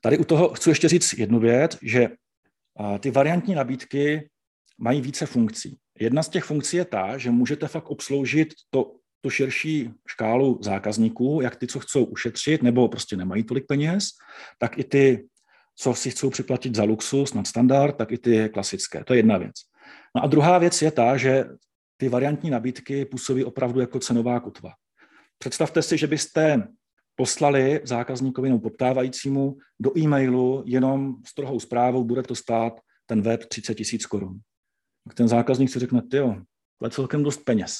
[0.00, 2.08] Tady u toho chci ještě říct jednu věc, že
[3.00, 4.28] ty variantní nabídky
[4.78, 5.76] mají více funkcí.
[6.00, 11.40] Jedna z těch funkcí je ta, že můžete fakt obsloužit to, tu širší škálu zákazníků,
[11.42, 14.04] jak ty, co chcou ušetřit, nebo prostě nemají tolik peněz,
[14.58, 15.26] tak i ty
[15.80, 19.04] co si chcou připlatit za luxus, nad standard, tak i ty klasické.
[19.04, 19.54] To je jedna věc.
[20.16, 21.44] No a druhá věc je ta, že
[21.96, 24.70] ty variantní nabídky působí opravdu jako cenová kotva.
[25.38, 26.68] Představte si, že byste
[27.16, 33.44] poslali zákazníkovi nebo poptávajícímu do e-mailu jenom s trohou zprávou, bude to stát ten web
[33.44, 34.40] 30 tisíc korun.
[35.14, 36.36] Ten zákazník si řekne, jo,
[36.78, 37.78] to je celkem dost peněz.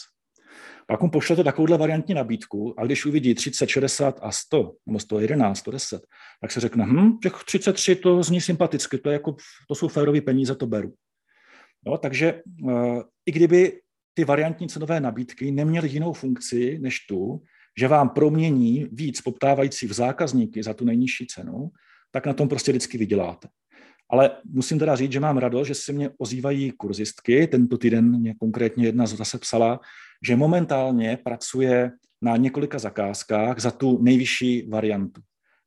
[0.91, 5.59] Pak mu pošlete takovouhle variantní nabídku a když uvidí 30, 60 a 100, nebo 111,
[5.59, 6.07] 110,
[6.41, 9.36] tak se řekne, hm, těch 33 to zní sympaticky, to, je jako,
[9.68, 10.95] to jsou férové peníze, to beru.
[11.86, 13.80] No, takže uh, i kdyby
[14.14, 17.43] ty variantní cenové nabídky neměly jinou funkci než tu,
[17.78, 21.70] že vám promění víc poptávající v zákazníky za tu nejnižší cenu,
[22.11, 23.49] tak na tom prostě vždycky vyděláte.
[24.11, 27.47] Ale musím teda říct, že mám radost, že se mě ozývají kurzistky.
[27.47, 29.80] Tento týden mě konkrétně jedna zase psala,
[30.26, 31.92] že momentálně pracuje
[32.22, 35.20] na několika zakázkách za tu nejvyšší variantu.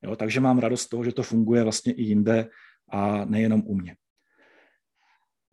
[0.04, 2.50] Jo, takže mám radost z toho, že to funguje vlastně i jinde
[2.90, 3.96] a nejenom u mě.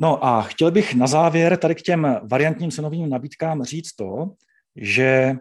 [0.01, 4.30] No a chtěl bych na závěr tady k těm variantním cenovým nabídkám říct to,
[4.76, 5.36] že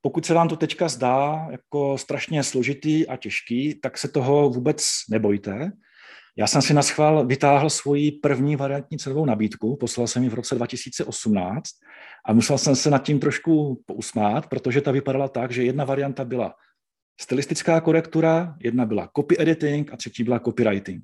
[0.00, 4.88] pokud se vám to teďka zdá jako strašně složitý a těžký, tak se toho vůbec
[5.10, 5.72] nebojte.
[6.38, 10.34] Já jsem si na schvál vytáhl svoji první variantní cenovou nabídku, poslal jsem ji v
[10.34, 11.70] roce 2018
[12.26, 16.24] a musel jsem se nad tím trošku pousmát, protože ta vypadala tak, že jedna varianta
[16.24, 16.54] byla
[17.20, 21.02] stylistická korektura, jedna byla copy editing a třetí byla copywriting.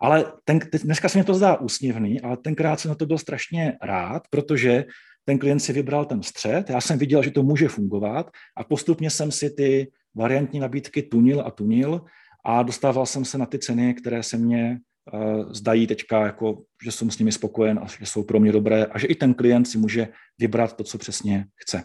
[0.00, 3.78] Ale ten, dneska se mi to zdá úsměvný, ale tenkrát jsem na to byl strašně
[3.82, 4.84] rád, protože
[5.24, 9.10] ten klient si vybral ten střed, já jsem viděl, že to může fungovat a postupně
[9.10, 12.04] jsem si ty variantní nabídky tunil a tunil
[12.48, 14.80] a dostával jsem se na ty ceny, které se mně
[15.12, 18.84] uh, zdají teďka, jako, že jsem s nimi spokojen a že jsou pro mě dobré
[18.84, 21.84] a že i ten klient si může vybrat to, co přesně chce.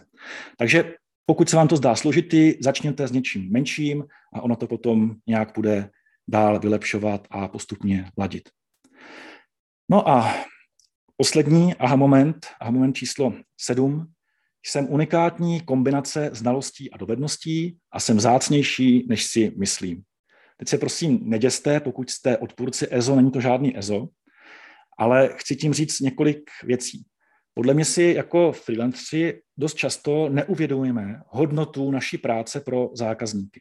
[0.58, 0.94] Takže
[1.26, 4.04] pokud se vám to zdá složitý, začněte s něčím menším
[4.34, 5.90] a ono to potom nějak bude
[6.28, 8.48] dál vylepšovat a postupně ladit.
[9.90, 10.34] No a
[11.16, 14.06] poslední aha moment, aha moment číslo sedm.
[14.66, 20.04] Jsem unikátní kombinace znalostí a dovedností a jsem zácnější, než si myslím.
[20.62, 24.08] Teď se prosím neděste, pokud jste odpůrci EZO, není to žádný EZO,
[24.98, 27.04] ale chci tím říct několik věcí.
[27.54, 33.60] Podle mě si jako freelanceri dost často neuvědomujeme hodnotu naší práce pro zákazníky.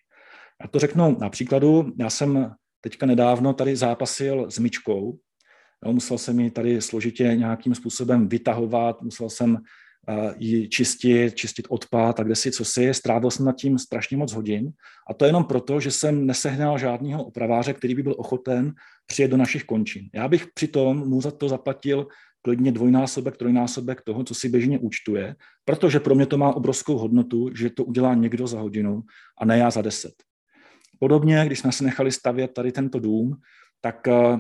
[0.62, 1.91] Já to řeknu na příkladu.
[1.99, 5.18] Já jsem teďka nedávno tady zápasil s myčkou.
[5.86, 9.58] Musel jsem ji tady složitě nějakým způsobem vytahovat, musel jsem
[10.38, 12.93] ji čistit, čistit odpad a kde si co si.
[12.93, 14.72] Strávil jsem nad tím strašně moc hodin.
[15.10, 18.74] A to jenom proto, že jsem nesehnal žádného opraváře, který by byl ochoten
[19.06, 20.10] přijet do našich končin.
[20.14, 22.08] Já bych přitom mu za to zaplatil
[22.41, 25.36] klidně dvojnásobek, trojnásobek toho, co si běžně účtuje,
[25.66, 29.04] protože pro mě to má obrovskou hodnotu, že to udělá někdo za hodinu
[29.38, 30.14] a ne já za deset.
[30.99, 33.36] Podobně, když jsme se nechali stavět tady tento dům,
[33.82, 34.38] tak eh,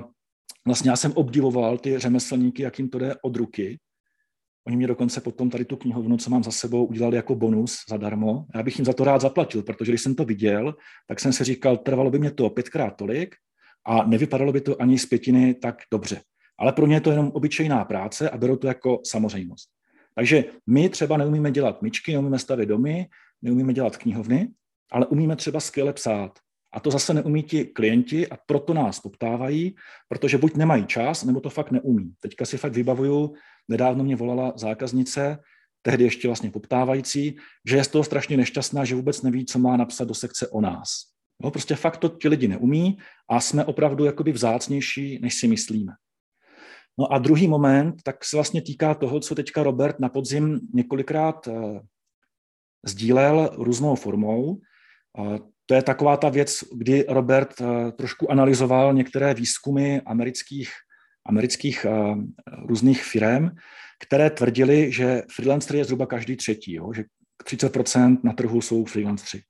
[0.65, 3.79] vlastně já jsem obdivoval ty řemeslníky, jak jim to jde od ruky.
[4.67, 8.45] Oni mě dokonce potom tady tu knihovnu, co mám za sebou, udělali jako bonus zadarmo.
[8.55, 10.75] Já bych jim za to rád zaplatil, protože když jsem to viděl,
[11.07, 13.35] tak jsem se říkal, trvalo by mě to pětkrát tolik
[13.85, 16.21] a nevypadalo by to ani z pětiny tak dobře.
[16.59, 19.69] Ale pro ně je to jenom obyčejná práce a berou to jako samozřejmost.
[20.15, 23.07] Takže my třeba neumíme dělat myčky, neumíme stavět domy,
[23.41, 24.49] neumíme dělat knihovny,
[24.91, 26.39] ale umíme třeba skvěle psát.
[26.73, 29.75] A to zase neumí ti klienti a proto nás poptávají,
[30.07, 32.13] protože buď nemají čas, nebo to fakt neumí.
[32.19, 33.33] Teďka si fakt vybavuju,
[33.71, 35.37] nedávno mě volala zákaznice,
[35.81, 39.77] tehdy ještě vlastně poptávající, že je z toho strašně nešťastná, že vůbec neví, co má
[39.77, 40.87] napsat do sekce o nás.
[41.43, 42.97] No, prostě fakt to ti lidi neumí
[43.29, 45.91] a jsme opravdu jakoby vzácnější, než si myslíme.
[46.99, 51.47] No a druhý moment, tak se vlastně týká toho, co teďka Robert na podzim několikrát
[51.47, 51.79] uh,
[52.85, 54.61] sdílel různou formou.
[55.65, 60.69] To je taková ta věc, kdy Robert uh, trošku analyzoval některé výzkumy amerických,
[61.25, 61.85] amerických
[62.65, 63.49] různých firm,
[64.03, 66.93] které tvrdili, že freelancer je zhruba každý třetí, jo?
[66.93, 67.03] že
[67.43, 69.43] 30% na trhu jsou freelanceri.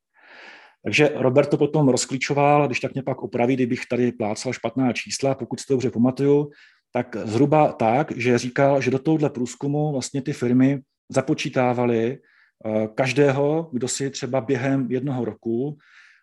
[0.83, 5.35] Takže Robert to potom rozklíčoval, když tak mě pak opraví, kdybych tady plácal špatná čísla,
[5.35, 6.49] pokud si to dobře pamatuju,
[6.93, 13.69] tak zhruba tak, že říkal, že do tohohle průzkumu vlastně ty firmy započítávaly eh, každého,
[13.73, 15.77] kdo si třeba během jednoho roku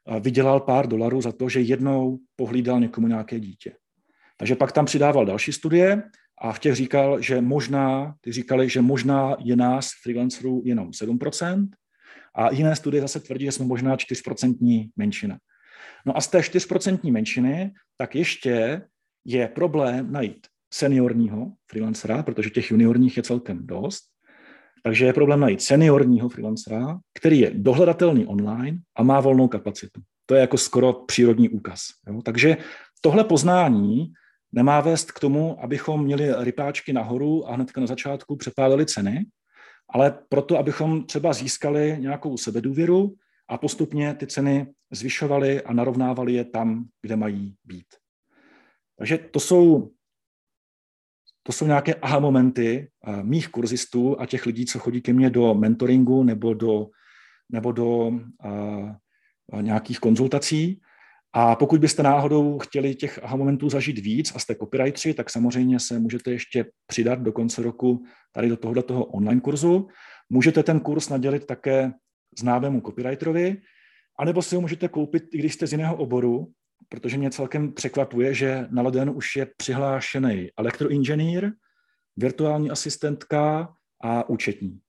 [0.09, 3.73] eh, vydělal pár dolarů za to, že jednou pohlídal někomu nějaké dítě.
[4.39, 6.03] Takže pak tam přidával další studie
[6.41, 11.69] a v těch říkal, že možná, ty říkali, že možná je nás freelancerů jenom 7%,
[12.39, 15.39] a jiné studie zase tvrdí, že jsme možná 4% menšina.
[16.07, 18.83] No a z té 4% menšiny, tak ještě
[19.25, 24.03] je problém najít seniorního freelancera, protože těch juniorních je celkem dost.
[24.83, 30.01] Takže je problém najít seniorního freelancera, který je dohledatelný online a má volnou kapacitu.
[30.27, 31.81] To je jako skoro přírodní úkaz.
[32.09, 32.23] Jo?
[32.23, 32.57] Takže
[33.01, 34.13] tohle poznání
[34.53, 39.27] nemá vést k tomu, abychom měli rypáčky nahoru a hnedka na začátku přepálili ceny,
[39.91, 43.15] ale proto, abychom třeba získali nějakou sebedůvěru
[43.49, 47.87] a postupně ty ceny zvyšovali a narovnávali je tam, kde mají být.
[48.99, 49.91] Takže to jsou
[51.43, 55.31] to jsou nějaké aha momenty uh, mých kurzistů a těch lidí, co chodí ke mně
[55.31, 56.87] do mentoringu nebo do,
[57.49, 58.93] nebo do uh,
[59.61, 60.81] nějakých konzultací.
[61.33, 65.81] A pokud byste náhodou chtěli těch aha momentů zažít víc a jste copywriteri, tak samozřejmě
[65.81, 69.89] se můžete ještě přidat do konce roku tady do tohoto toho online kurzu.
[70.31, 71.93] Můžete ten kurz nadělit také
[72.39, 73.57] známému copywriterovi,
[74.19, 76.53] anebo si ho můžete koupit, i když jste z jiného oboru,
[76.89, 81.53] protože mě celkem překvapuje, že na Ledenu už je přihlášený elektroinženýr,
[82.17, 83.73] virtuální asistentka
[84.05, 84.81] a účetní.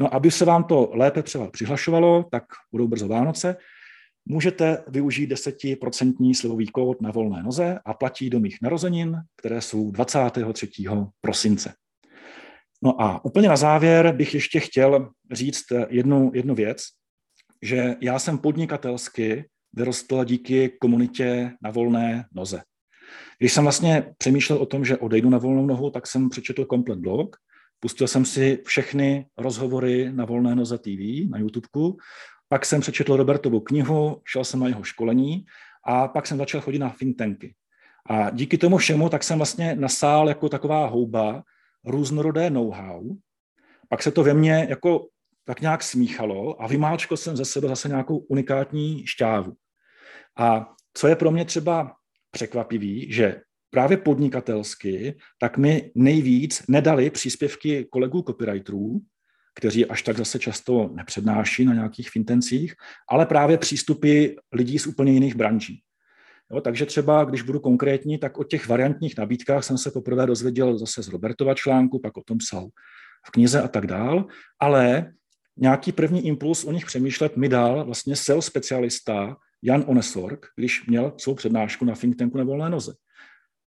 [0.00, 3.56] No, aby se vám to lépe třeba přihlašovalo, tak budou brzo Vánoce,
[4.26, 9.90] můžete využít 10% slivový kód na volné noze a platí do mých narozenin, které jsou
[9.90, 10.68] 23.
[11.20, 11.74] prosince.
[12.82, 16.82] No a úplně na závěr bych ještě chtěl říct jednu, jednu věc,
[17.62, 22.62] že já jsem podnikatelsky vyrostl díky komunitě na volné noze.
[23.38, 26.98] Když jsem vlastně přemýšlel o tom, že odejdu na volnou nohu, tak jsem přečetl komplet
[26.98, 27.36] blog,
[27.80, 31.96] pustil jsem si všechny rozhovory na volné noze TV na YouTubeku,
[32.48, 35.46] pak jsem přečetl Robertovu knihu, šel jsem na jeho školení
[35.84, 37.54] a pak jsem začal chodit na think tanky.
[38.06, 41.42] A díky tomu všemu tak jsem vlastně nasál jako taková houba
[41.84, 43.16] různorodé know-how.
[43.88, 45.08] Pak se to ve mně jako
[45.44, 49.52] tak nějak smíchalo a vymáčkal jsem ze sebe zase nějakou unikátní šťávu.
[50.38, 51.96] A co je pro mě třeba
[52.30, 53.40] překvapivý, že
[53.70, 59.00] právě podnikatelsky, tak mi nejvíc nedali příspěvky kolegů copywriterů,
[59.56, 62.74] kteří až tak zase často nepřednáší na nějakých fintencích,
[63.10, 65.82] ale právě přístupy lidí z úplně jiných branží.
[66.52, 70.78] Jo, takže třeba, když budu konkrétní, tak o těch variantních nabídkách jsem se poprvé dozvěděl
[70.78, 72.68] zase z Robertova článku, pak o tom psal
[73.26, 74.26] v knize a tak dál,
[74.60, 75.12] ale
[75.56, 81.12] nějaký první impuls o nich přemýšlet mi dal vlastně SEO specialista Jan Onesorg, když měl
[81.16, 82.94] svou přednášku na think tanku na volné noze.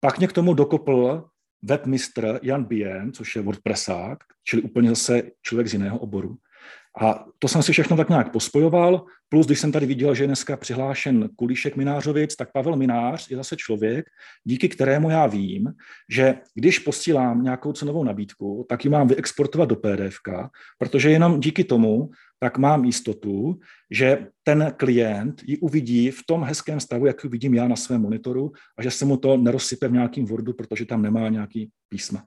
[0.00, 1.24] Pak mě k tomu dokopl
[1.62, 6.36] webmistr Jan Bien, což je WordPressák, čili úplně zase člověk z jiného oboru.
[7.00, 10.26] A to jsem si všechno tak nějak pospojoval, plus když jsem tady viděl, že je
[10.26, 14.06] dneska přihlášen Kulíšek Minářovic, tak Pavel Minář je zase člověk,
[14.44, 15.72] díky kterému já vím,
[16.10, 20.16] že když posílám nějakou cenovou nabídku, tak ji mám vyexportovat do PDF,
[20.78, 23.58] protože jenom díky tomu tak mám jistotu,
[23.90, 28.02] že ten klient ji uvidí v tom hezkém stavu, jak ji vidím já na svém
[28.02, 32.24] monitoru a že se mu to nerozsype v nějakým Wordu, protože tam nemá nějaký písma.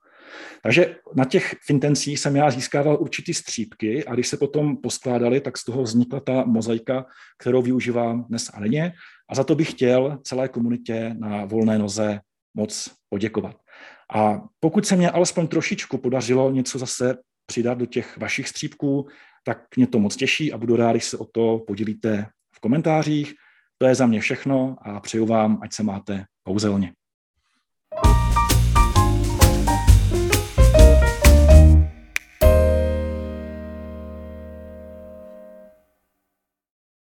[0.64, 5.58] Takže na těch fintencích jsem já získával určitý střípky a když se potom poskládali, tak
[5.58, 7.06] z toho vznikla ta mozaika,
[7.38, 8.94] kterou využívám dnes a denně.
[9.30, 12.20] A za to bych chtěl celé komunitě na volné noze
[12.54, 13.56] moc poděkovat.
[14.14, 17.18] A pokud se mě alespoň trošičku podařilo něco zase
[17.50, 19.08] přidat do těch vašich střípků,
[19.44, 22.26] tak mě to moc těší a budu rád, když se o to podělíte
[22.56, 23.34] v komentářích.
[23.78, 26.94] To je za mě všechno a přeju vám, ať se máte kouzelně.
[28.04, 28.39] thank you